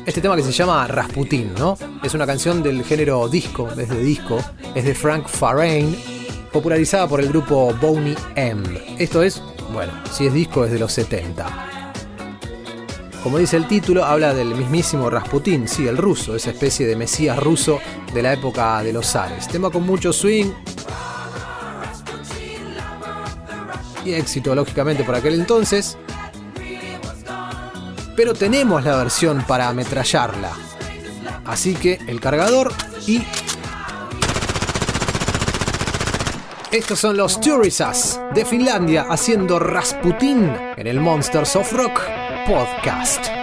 Este 0.05 0.20
tema 0.20 0.36
que 0.36 0.43
se 0.43 0.51
llama 0.51 0.86
Rasputin, 0.86 1.53
¿no? 1.57 1.78
Es 2.03 2.14
una 2.14 2.28
canción 2.28 2.62
del 2.62 2.84
género 2.84 3.28
disco, 3.30 3.70
es 3.70 3.89
de 3.89 4.03
disco, 4.03 4.38
es 4.76 4.84
de 4.84 4.93
Frank 4.93 5.28
Farain, 5.28 5.95
popularizada 6.51 7.07
por 7.07 7.22
el 7.22 7.30
grupo 7.30 7.74
Boney 7.80 8.16
M. 8.36 8.64
Esto 8.99 9.24
es, 9.24 9.41
bueno, 9.72 9.93
si 10.12 10.28
es 10.28 10.34
disco 10.34 10.66
es 10.66 10.72
de 10.72 10.80
los 10.80 10.91
70. 10.91 11.91
Como 13.24 13.38
dice 13.38 13.55
el 13.55 13.68
título, 13.68 14.03
habla 14.03 14.34
del 14.34 14.55
mismísimo 14.55 15.09
Rasputin, 15.09 15.68
sí, 15.68 15.88
el 15.88 15.95
ruso, 15.95 16.36
esa 16.36 16.49
especie 16.49 16.88
de 16.88 16.97
mesías 16.97 17.39
ruso 17.39 17.80
de 18.14 18.24
la 18.24 18.34
época 18.34 18.84
de 18.84 18.91
los 18.91 19.05
zares. 19.05 19.47
Tema 19.47 19.70
con 19.70 19.86
mucho 19.86 20.12
swing 20.12 20.51
y 24.03 24.14
éxito, 24.14 24.53
lógicamente, 24.53 25.03
por 25.03 25.16
aquel 25.16 25.36
entonces. 25.36 25.97
Pero 28.22 28.36
tenemos 28.36 28.84
la 28.84 28.98
versión 28.98 29.44
para 29.48 29.68
ametrallarla. 29.68 30.52
Así 31.44 31.74
que 31.74 32.00
el 32.06 32.20
cargador 32.20 32.72
y 33.08 33.24
Estos 36.72 37.00
son 37.00 37.18
los 37.18 37.42
Turisas 37.42 38.22
de 38.36 38.46
Finlandia 38.46 39.08
haciendo 39.10 39.58
Rasputin 39.58 40.56
en 40.78 40.86
el 40.86 41.00
Monsters 41.00 41.56
of 41.56 41.74
Rock 41.74 42.00
podcast. 42.46 43.41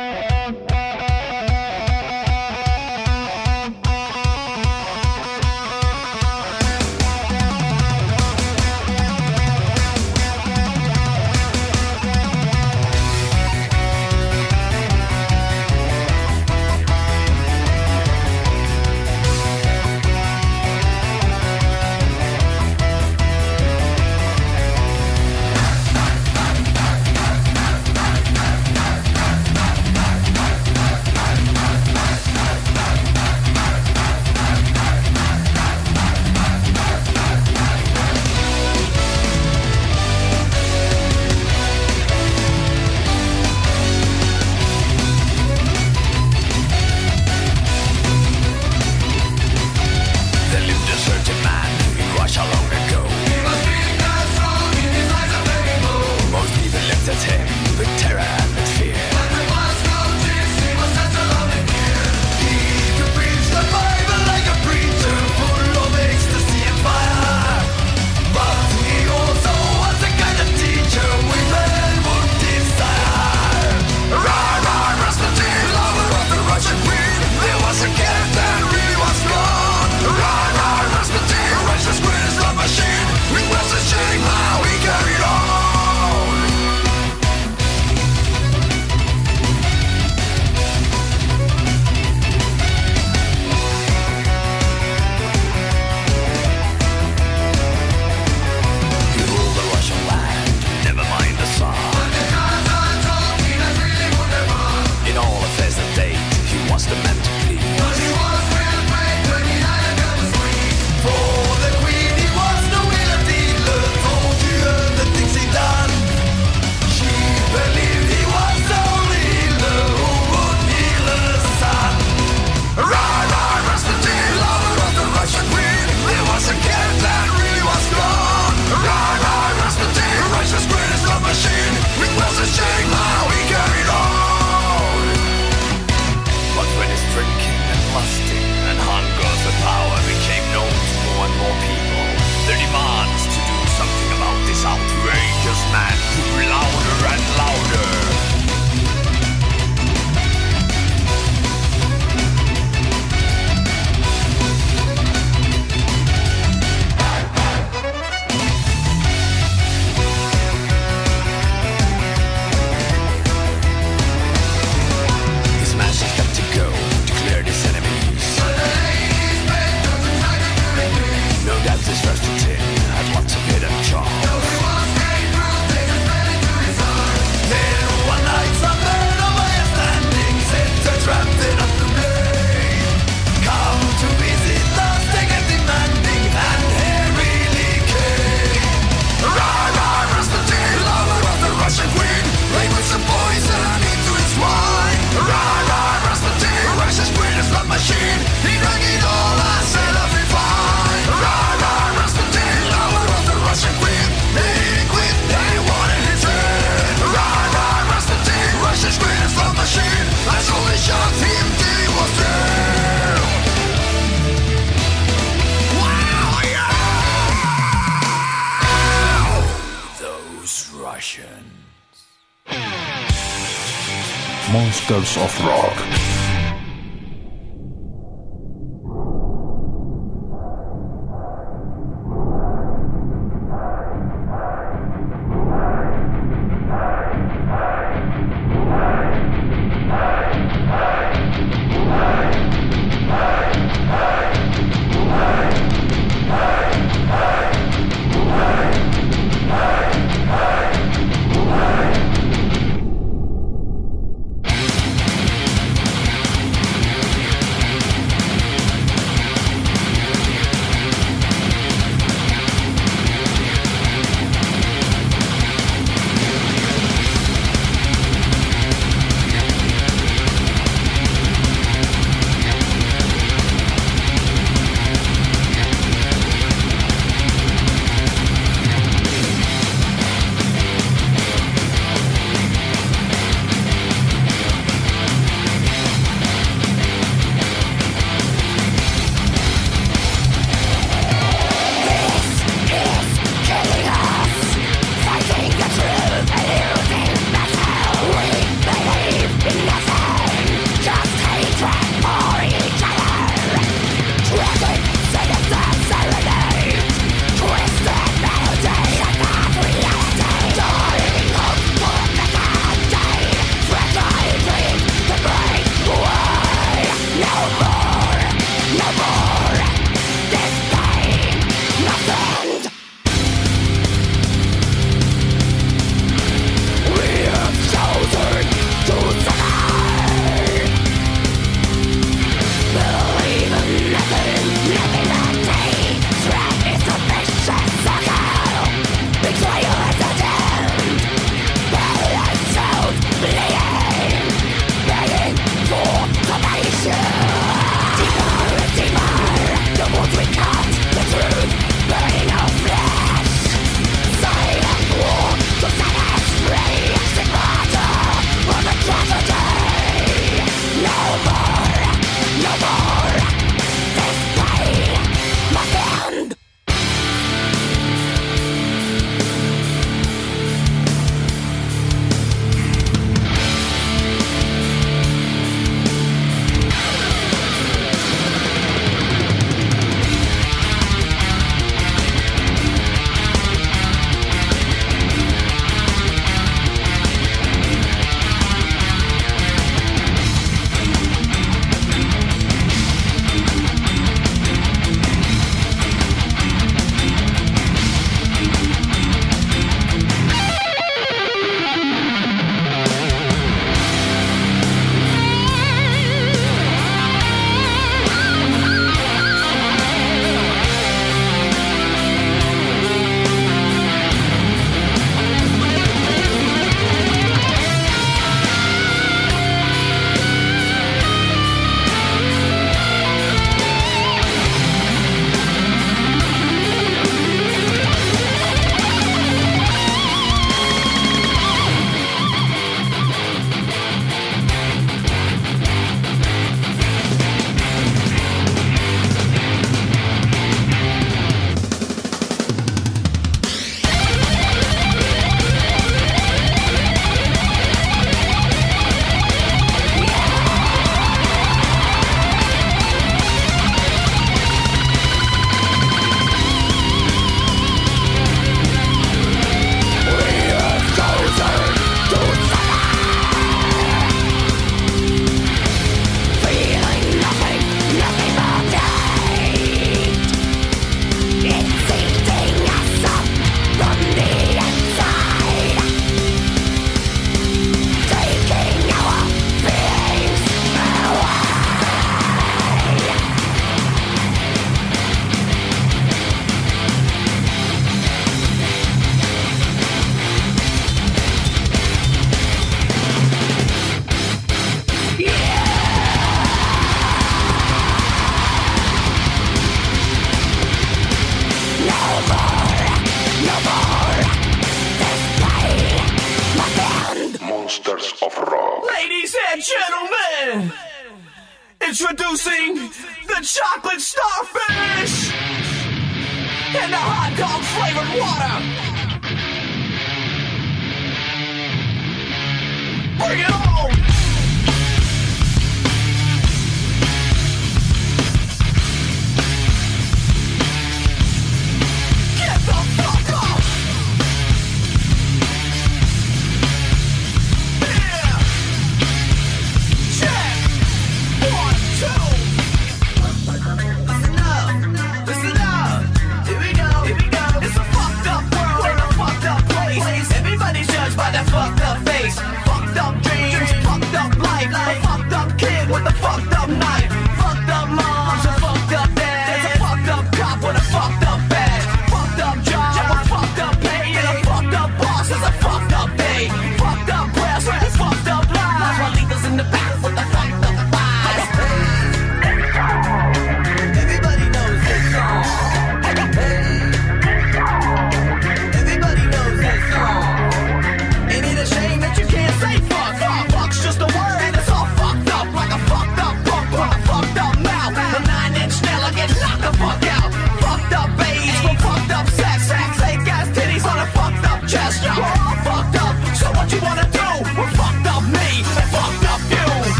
Of 225.16 225.47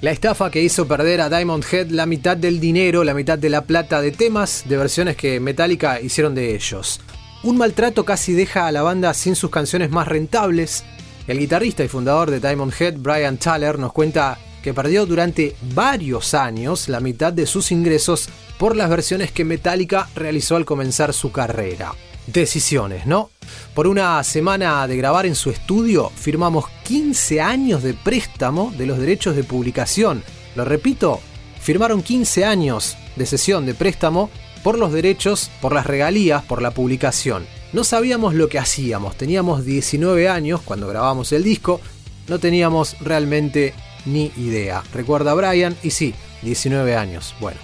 La 0.00 0.10
estafa 0.10 0.50
que 0.50 0.62
hizo 0.62 0.88
perder 0.88 1.20
a 1.20 1.28
Diamond 1.28 1.64
Head 1.64 1.90
la 1.90 2.06
mitad 2.06 2.36
del 2.36 2.58
dinero, 2.60 3.04
la 3.04 3.14
mitad 3.14 3.38
de 3.38 3.48
la 3.48 3.62
plata 3.62 4.00
de 4.00 4.10
temas 4.10 4.64
de 4.66 4.76
versiones 4.76 5.16
que 5.16 5.38
Metallica 5.38 6.00
hicieron 6.00 6.34
de 6.34 6.54
ellos. 6.54 7.00
Un 7.42 7.56
maltrato 7.56 8.04
casi 8.04 8.32
deja 8.32 8.66
a 8.66 8.72
la 8.72 8.82
banda 8.82 9.14
sin 9.14 9.36
sus 9.36 9.50
canciones 9.50 9.90
más 9.90 10.08
rentables. 10.08 10.84
El 11.26 11.38
guitarrista 11.38 11.84
y 11.84 11.88
fundador 11.88 12.30
de 12.30 12.40
Diamond 12.40 12.72
Head, 12.76 12.96
Brian 12.98 13.38
Tyler, 13.38 13.78
nos 13.78 13.92
cuenta 13.92 14.38
que 14.62 14.74
perdió 14.74 15.06
durante 15.06 15.54
varios 15.72 16.34
años 16.34 16.88
la 16.88 16.98
mitad 16.98 17.32
de 17.32 17.46
sus 17.46 17.70
ingresos 17.70 18.28
por 18.58 18.74
las 18.74 18.90
versiones 18.90 19.30
que 19.30 19.44
Metallica 19.44 20.08
realizó 20.16 20.56
al 20.56 20.64
comenzar 20.64 21.12
su 21.12 21.30
carrera. 21.30 21.94
Decisiones, 22.26 23.06
¿no? 23.06 23.30
Por 23.74 23.86
una 23.86 24.22
semana 24.24 24.86
de 24.86 24.96
grabar 24.96 25.26
en 25.26 25.34
su 25.34 25.50
estudio, 25.50 26.10
firmamos 26.14 26.66
15 26.84 27.40
años 27.40 27.82
de 27.82 27.94
préstamo 27.94 28.72
de 28.76 28.86
los 28.86 28.98
derechos 28.98 29.36
de 29.36 29.44
publicación. 29.44 30.22
Lo 30.56 30.64
repito, 30.64 31.20
firmaron 31.60 32.02
15 32.02 32.44
años 32.44 32.96
de 33.16 33.26
sesión 33.26 33.66
de 33.66 33.74
préstamo 33.74 34.30
por 34.62 34.78
los 34.78 34.92
derechos, 34.92 35.50
por 35.60 35.72
las 35.72 35.86
regalías, 35.86 36.42
por 36.42 36.62
la 36.62 36.72
publicación. 36.72 37.46
No 37.72 37.84
sabíamos 37.84 38.34
lo 38.34 38.48
que 38.48 38.58
hacíamos, 38.58 39.16
teníamos 39.16 39.64
19 39.64 40.28
años 40.28 40.60
cuando 40.64 40.88
grabamos 40.88 41.32
el 41.32 41.44
disco, 41.44 41.80
no 42.26 42.38
teníamos 42.38 42.96
realmente 43.00 43.74
ni 44.06 44.32
idea. 44.36 44.82
Recuerda 44.92 45.34
Brian, 45.34 45.76
y 45.82 45.90
sí, 45.90 46.14
19 46.42 46.96
años. 46.96 47.34
Bueno, 47.40 47.60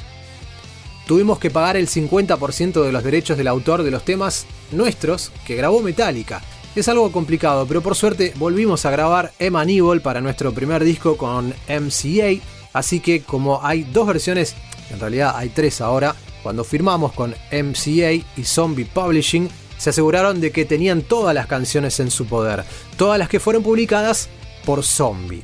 tuvimos 1.07 1.39
que 1.39 1.51
pagar 1.51 1.77
el 1.77 1.89
50% 1.89 2.83
de 2.83 2.93
los 2.93 3.05
derechos 3.05 3.37
del 3.37 3.49
autor 3.49 3.83
de 3.83 3.91
los 3.91 4.05
temas 4.05 4.47
nuestros 4.73 5.31
que 5.47 5.57
grabó 5.57 5.81
Metallica. 5.81 6.43
Es 6.75 6.89
algo 6.89 7.13
complicado, 7.13 7.67
pero 7.67 7.83
por 7.83 7.95
suerte 7.95 8.33
volvimos 8.37 8.85
a 8.85 8.91
grabar 8.91 9.33
Emma 9.39 9.63
Evil 9.63 10.01
para 10.01 10.21
nuestro 10.21 10.53
primer 10.53 10.83
disco 10.83 11.17
con 11.17 11.55
MCA, 11.69 12.43
así 12.73 13.01
que 13.01 13.23
como 13.23 13.65
hay 13.65 13.85
dos 13.85 14.09
versiones, 14.09 14.57
en 14.91 14.99
realidad 14.99 15.35
hay 15.37 15.51
tres 15.51 15.81
ahora, 15.81 16.17
cuando 16.43 16.65
firmamos 16.65 17.13
con 17.13 17.35
MCA 17.53 18.13
y 18.13 18.45
Zombie 18.45 18.87
Publishing, 18.87 19.49
se 19.79 19.91
aseguraron 19.91 20.41
de 20.41 20.51
que 20.51 20.65
tenían 20.65 21.03
todas 21.03 21.35
las 21.35 21.47
canciones 21.47 22.01
en 22.01 22.11
su 22.11 22.27
poder, 22.27 22.65
todas 22.97 23.19
las 23.19 23.29
que 23.29 23.41
fueron 23.41 23.63
publicadas 23.63 24.29
por 24.65 24.83
Zombie. 24.83 25.43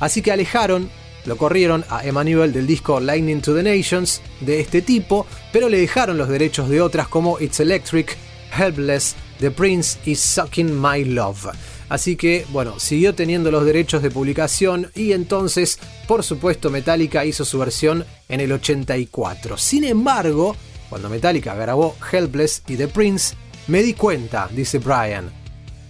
Así 0.00 0.22
que 0.22 0.30
alejaron 0.30 0.90
lo 1.24 1.36
corrieron 1.36 1.84
a 1.88 2.04
Emmanuel 2.04 2.52
del 2.52 2.66
disco 2.66 3.00
Lightning 3.00 3.40
to 3.40 3.54
the 3.54 3.62
Nations 3.62 4.20
de 4.40 4.60
este 4.60 4.82
tipo, 4.82 5.26
pero 5.52 5.68
le 5.68 5.78
dejaron 5.78 6.18
los 6.18 6.28
derechos 6.28 6.68
de 6.68 6.80
otras 6.80 7.08
como 7.08 7.38
It's 7.40 7.60
Electric, 7.60 8.16
Helpless, 8.56 9.14
The 9.40 9.50
Prince 9.50 9.98
y 10.04 10.14
Sucking 10.14 10.80
My 10.80 11.04
Love. 11.04 11.48
Así 11.88 12.16
que, 12.16 12.44
bueno, 12.50 12.78
siguió 12.78 13.14
teniendo 13.14 13.50
los 13.50 13.64
derechos 13.64 14.02
de 14.02 14.10
publicación 14.10 14.90
y 14.94 15.12
entonces, 15.12 15.78
por 16.06 16.22
supuesto, 16.22 16.70
Metallica 16.70 17.24
hizo 17.24 17.44
su 17.44 17.58
versión 17.58 18.04
en 18.28 18.40
el 18.40 18.52
84. 18.52 19.56
Sin 19.56 19.84
embargo, 19.84 20.54
cuando 20.90 21.08
Metallica 21.08 21.54
grabó 21.54 21.96
Helpless 22.12 22.62
y 22.66 22.76
The 22.76 22.88
Prince, 22.88 23.34
me 23.68 23.82
di 23.82 23.94
cuenta, 23.94 24.48
dice 24.50 24.78
Brian, 24.78 25.30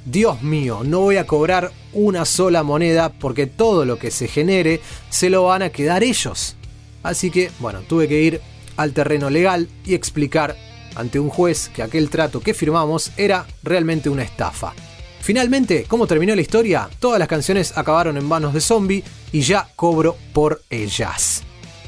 Dios 0.05 0.43
mío, 0.43 0.81
no 0.85 1.01
voy 1.01 1.17
a 1.17 1.27
cobrar 1.27 1.73
una 1.93 2.25
sola 2.25 2.63
moneda 2.63 3.11
porque 3.11 3.47
todo 3.47 3.85
lo 3.85 3.99
que 3.99 4.11
se 4.11 4.29
genere 4.29 4.81
se 5.11 5.31
lo 5.31 5.45
van 5.45 5.63
a 5.63 5.71
quedar 5.71 6.03
ellos. 6.03 6.57
Así 7.03 7.31
que, 7.31 7.51
bueno, 7.61 7.81
tuve 7.81 8.09
que 8.09 8.23
ir 8.23 8.41
al 8.77 8.93
terreno 8.93 9.29
legal 9.29 9.69
y 9.85 9.95
explicar 9.95 10.57
ante 10.95 11.21
un 11.21 11.29
juez 11.29 11.71
que 11.75 11.83
aquel 11.83 12.11
trato 12.11 12.41
que 12.41 12.55
firmamos 12.55 13.13
era 13.17 13.47
realmente 13.63 14.09
una 14.09 14.23
estafa. 14.23 14.73
Finalmente, 15.21 15.85
¿cómo 15.87 16.07
terminó 16.07 16.35
la 16.35 16.41
historia? 16.41 16.89
Todas 16.99 17.19
las 17.19 17.29
canciones 17.29 17.77
acabaron 17.77 18.17
en 18.17 18.25
manos 18.25 18.55
de 18.55 18.61
Zombie 18.61 19.05
y 19.33 19.43
ya 19.43 19.69
cobro 19.77 20.17
por 20.33 20.63
ellas. 20.71 21.43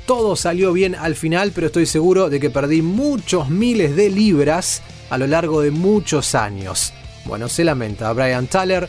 Todo 0.06 0.36
salió 0.36 0.72
bien 0.72 0.94
al 0.94 1.14
final, 1.14 1.52
pero 1.54 1.68
estoy 1.68 1.86
seguro 1.86 2.28
de 2.28 2.40
que 2.40 2.50
perdí 2.50 2.82
muchos 2.82 3.48
miles 3.48 3.96
de 3.96 4.10
libras 4.10 4.82
a 5.08 5.18
lo 5.18 5.26
largo 5.26 5.62
de 5.62 5.70
muchos 5.70 6.34
años. 6.34 6.92
Bueno, 7.24 7.48
se 7.48 7.64
lamenta 7.64 8.12
Brian 8.12 8.46
Tyler. 8.46 8.88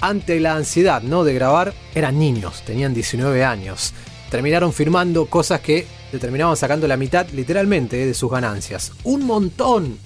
Ante 0.00 0.40
la 0.40 0.54
ansiedad 0.54 1.02
¿no? 1.02 1.24
de 1.24 1.34
grabar, 1.34 1.74
eran 1.94 2.18
niños, 2.18 2.62
tenían 2.64 2.94
19 2.94 3.44
años. 3.44 3.92
Terminaron 4.30 4.72
firmando 4.72 5.26
cosas 5.26 5.60
que 5.60 5.86
le 6.12 6.18
terminaban 6.18 6.56
sacando 6.56 6.88
la 6.88 6.96
mitad 6.96 7.28
literalmente 7.30 8.06
de 8.06 8.14
sus 8.14 8.30
ganancias. 8.30 8.92
Un 9.04 9.26
montón 9.26 9.98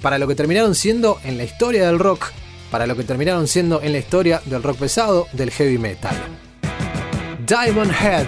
para 0.00 0.18
lo 0.18 0.26
que 0.26 0.34
terminaron 0.34 0.74
siendo 0.74 1.18
en 1.24 1.38
la 1.38 1.44
historia 1.44 1.86
del 1.86 1.98
rock, 1.98 2.30
para 2.70 2.86
lo 2.86 2.96
que 2.96 3.04
terminaron 3.04 3.46
siendo 3.46 3.82
en 3.82 3.92
la 3.92 3.98
historia 3.98 4.42
del 4.46 4.62
rock 4.62 4.78
pesado, 4.78 5.28
del 5.32 5.50
heavy 5.50 5.78
metal. 5.78 6.16
Diamond 7.46 7.92
Head, 7.92 8.26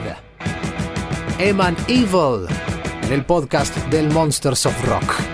Eman 1.38 1.76
Evil, 1.88 2.46
en 3.02 3.12
el 3.12 3.24
podcast 3.24 3.76
del 3.88 4.10
Monsters 4.10 4.66
of 4.66 4.84
Rock. 4.84 5.33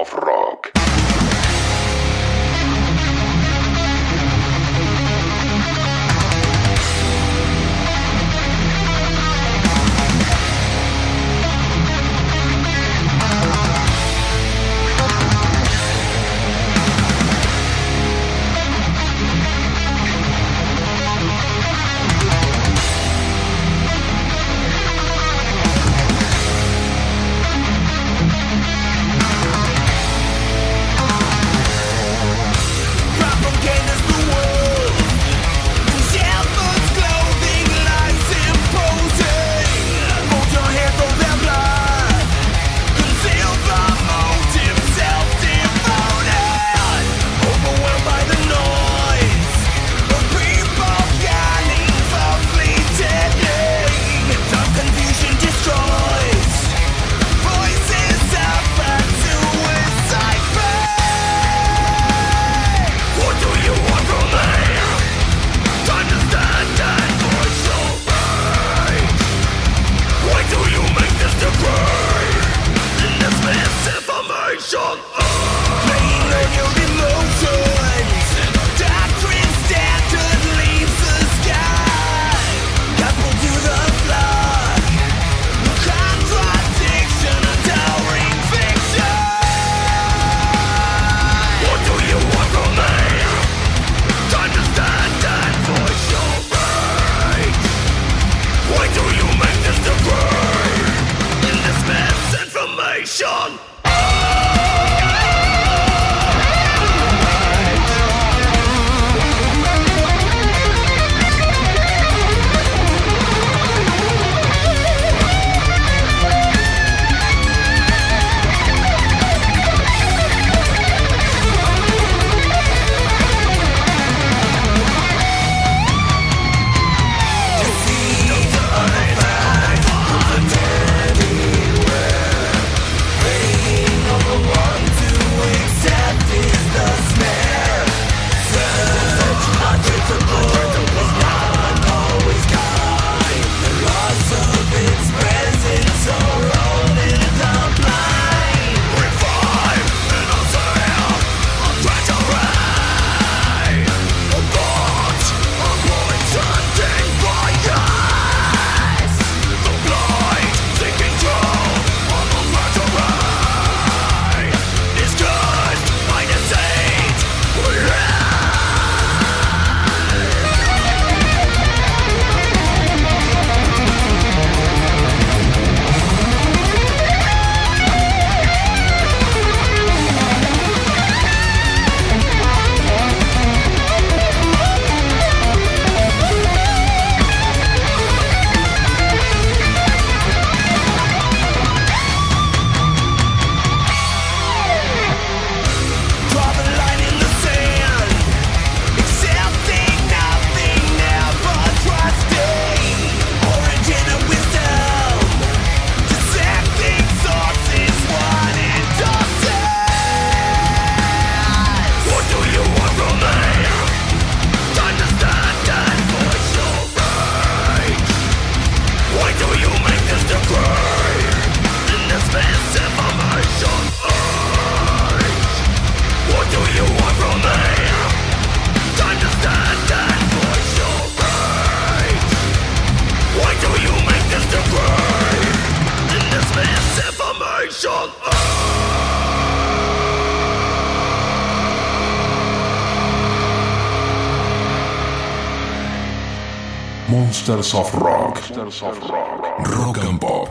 And 249.99 250.19
Pop. 250.19 250.47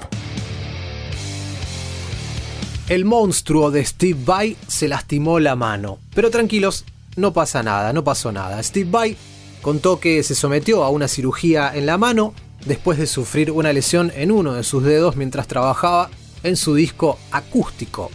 El 2.88 3.04
monstruo 3.04 3.70
de 3.70 3.84
Steve 3.84 4.18
Vai 4.24 4.56
se 4.66 4.88
lastimó 4.88 5.38
la 5.38 5.54
mano. 5.54 5.98
Pero 6.14 6.30
tranquilos, 6.30 6.84
no 7.14 7.32
pasa 7.32 7.62
nada, 7.62 7.92
no 7.92 8.02
pasó 8.02 8.32
nada. 8.32 8.60
Steve 8.62 8.90
Vai 8.90 9.16
contó 9.62 10.00
que 10.00 10.22
se 10.24 10.34
sometió 10.34 10.82
a 10.82 10.90
una 10.90 11.06
cirugía 11.06 11.70
en 11.72 11.86
la 11.86 11.96
mano 11.96 12.34
después 12.66 12.98
de 12.98 13.06
sufrir 13.06 13.52
una 13.52 13.72
lesión 13.72 14.10
en 14.16 14.32
uno 14.32 14.54
de 14.54 14.64
sus 14.64 14.82
dedos 14.82 15.14
mientras 15.14 15.46
trabajaba 15.46 16.10
en 16.42 16.56
su 16.56 16.74
disco 16.74 17.18
acústico. 17.30 18.10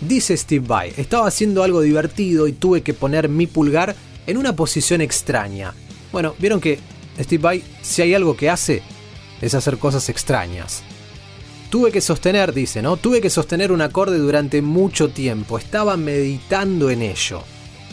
Dice 0.00 0.36
Steve 0.36 0.66
Vai, 0.66 0.92
estaba 0.96 1.28
haciendo 1.28 1.62
algo 1.62 1.82
divertido 1.82 2.48
y 2.48 2.52
tuve 2.52 2.82
que 2.82 2.94
poner 2.94 3.28
mi 3.28 3.46
pulgar 3.46 3.94
en 4.26 4.36
una 4.38 4.56
posición 4.56 5.02
extraña. 5.02 5.72
Bueno, 6.10 6.34
vieron 6.38 6.60
que 6.60 6.80
Steve 7.18 7.42
Vai, 7.42 7.64
si 7.82 8.02
hay 8.02 8.14
algo 8.14 8.36
que 8.36 8.50
hace, 8.50 8.82
es 9.40 9.54
hacer 9.54 9.78
cosas 9.78 10.08
extrañas. 10.08 10.82
Tuve 11.70 11.92
que 11.92 12.00
sostener, 12.00 12.54
dice, 12.54 12.80
¿no? 12.80 12.96
Tuve 12.96 13.20
que 13.20 13.30
sostener 13.30 13.72
un 13.72 13.82
acorde 13.82 14.18
durante 14.18 14.62
mucho 14.62 15.10
tiempo. 15.10 15.58
Estaba 15.58 15.96
meditando 15.96 16.90
en 16.90 17.02
ello. 17.02 17.42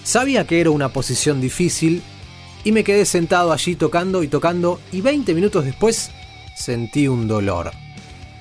Sabía 0.03 0.47
que 0.47 0.61
era 0.61 0.69
una 0.69 0.89
posición 0.89 1.41
difícil, 1.41 2.01
y 2.65 2.71
me 2.71 2.83
quedé 2.83 3.05
sentado 3.05 3.53
allí 3.53 3.75
tocando 3.75 4.23
y 4.23 4.27
tocando 4.27 4.81
y 4.91 5.01
20 5.01 5.33
minutos 5.33 5.63
después 5.63 6.09
sentí 6.57 7.07
un 7.07 7.27
dolor. 7.27 7.71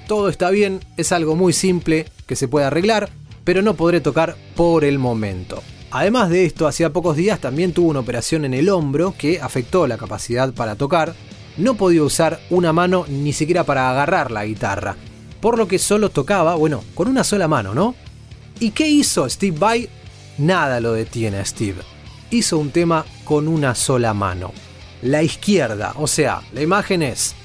Todo 0.08 0.28
está 0.28 0.50
bien, 0.50 0.80
es 0.96 1.12
algo 1.12 1.36
muy 1.36 1.52
simple 1.52 2.06
que 2.26 2.34
se 2.34 2.48
puede 2.48 2.66
arreglar, 2.66 3.10
pero 3.44 3.60
no 3.60 3.74
podré 3.74 4.00
tocar 4.00 4.36
por 4.56 4.84
el 4.84 4.98
momento. 4.98 5.62
Además 5.94 6.28
de 6.28 6.44
esto, 6.44 6.66
hacía 6.66 6.92
pocos 6.92 7.16
días 7.16 7.38
también 7.38 7.72
tuve 7.72 7.90
una 7.90 8.00
operación 8.00 8.44
en 8.44 8.52
el 8.52 8.68
hombro 8.68 9.14
que 9.16 9.40
afectó 9.40 9.86
la 9.86 9.96
capacidad 9.96 10.52
para 10.52 10.74
tocar. 10.74 11.14
No 11.56 11.76
podía 11.76 12.02
usar 12.02 12.40
una 12.50 12.72
mano 12.72 13.04
ni 13.08 13.32
siquiera 13.32 13.62
para 13.62 13.88
agarrar 13.88 14.32
la 14.32 14.44
guitarra, 14.44 14.96
por 15.40 15.56
lo 15.56 15.68
que 15.68 15.78
solo 15.78 16.10
tocaba, 16.10 16.56
bueno, 16.56 16.82
con 16.96 17.06
una 17.06 17.22
sola 17.22 17.46
mano, 17.46 17.74
¿no? 17.74 17.94
¿Y 18.58 18.72
qué 18.72 18.88
hizo 18.88 19.30
Steve 19.30 19.56
Vai? 19.56 19.88
Nada 20.36 20.80
lo 20.80 20.94
detiene 20.94 21.38
a 21.38 21.44
Steve. 21.44 21.82
Hizo 22.32 22.58
un 22.58 22.72
tema 22.72 23.06
con 23.22 23.46
una 23.46 23.76
sola 23.76 24.12
mano. 24.14 24.50
La 25.00 25.22
izquierda, 25.22 25.92
o 25.94 26.08
sea, 26.08 26.42
la 26.52 26.62
imagen 26.62 27.04
es 27.04 27.36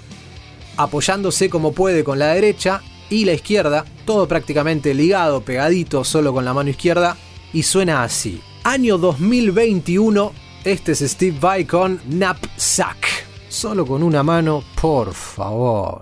apoyándose 0.76 1.51
como 1.51 1.73
puede 1.73 2.03
con 2.03 2.17
la 2.17 2.34
derecha 2.34 2.81
y 3.11 3.26
la 3.26 3.34
izquierda, 3.34 3.85
todo 4.05 4.27
prácticamente 4.27 4.95
ligado, 4.95 5.41
pegadito, 5.41 6.03
solo 6.03 6.34
con 6.34 6.45
la 6.45 6.55
mano 6.55 6.71
izquierda, 6.71 7.15
y 7.53 7.63
suena 7.63 8.03
así. 8.03 8.41
Año 8.63 8.97
2021, 8.97 10.31
este 10.63 10.91
es 10.91 10.99
Steve 10.99 11.38
Vai 11.39 11.65
con 11.65 11.97
Knapsack. 12.09 13.26
Solo 13.47 13.85
con 13.85 14.03
una 14.03 14.21
mano, 14.23 14.63
por 14.80 15.13
favor. 15.13 16.01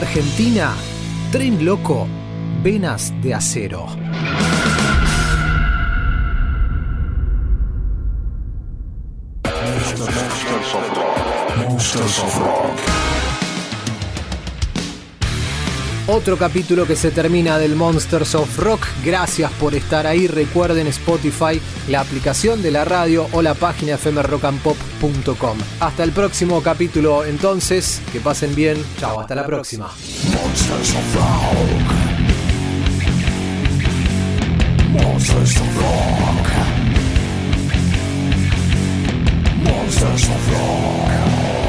Argentina, 0.00 0.74
Tren 1.30 1.62
Loco, 1.62 2.08
Venas 2.62 3.12
de 3.20 3.34
Acero. 3.34 3.86
Monsters 11.58 12.18
of 12.18 12.38
Rock. 12.38 12.78
Otro 16.06 16.38
capítulo 16.38 16.86
que 16.86 16.96
se 16.96 17.10
termina 17.10 17.58
del 17.58 17.76
Monsters 17.76 18.34
of 18.36 18.58
Rock. 18.58 18.86
Gracias 19.04 19.52
por 19.52 19.74
estar 19.74 20.06
ahí. 20.06 20.26
Recuerden 20.26 20.86
Spotify, 20.86 21.60
la 21.88 22.00
aplicación 22.00 22.62
de 22.62 22.70
la 22.70 22.86
radio 22.86 23.26
o 23.32 23.42
la 23.42 23.52
página 23.52 23.98
fmrockandpop.com. 23.98 24.89
Hasta 25.80 26.04
el 26.04 26.12
próximo 26.12 26.62
capítulo 26.62 27.24
entonces. 27.24 28.00
Que 28.12 28.20
pasen 28.20 28.54
bien. 28.54 28.76
Chao, 28.98 29.20
hasta 29.20 29.34
la 29.34 29.46
próxima. 29.46 29.90
Monsters 30.32 30.94
of 30.94 31.14
Rock. 31.16 32.20
Monsters 34.92 35.56
of 35.56 35.76
Rock. 35.76 36.46
Monsters 39.64 40.28
of 40.28 40.52
Rock. 40.52 41.59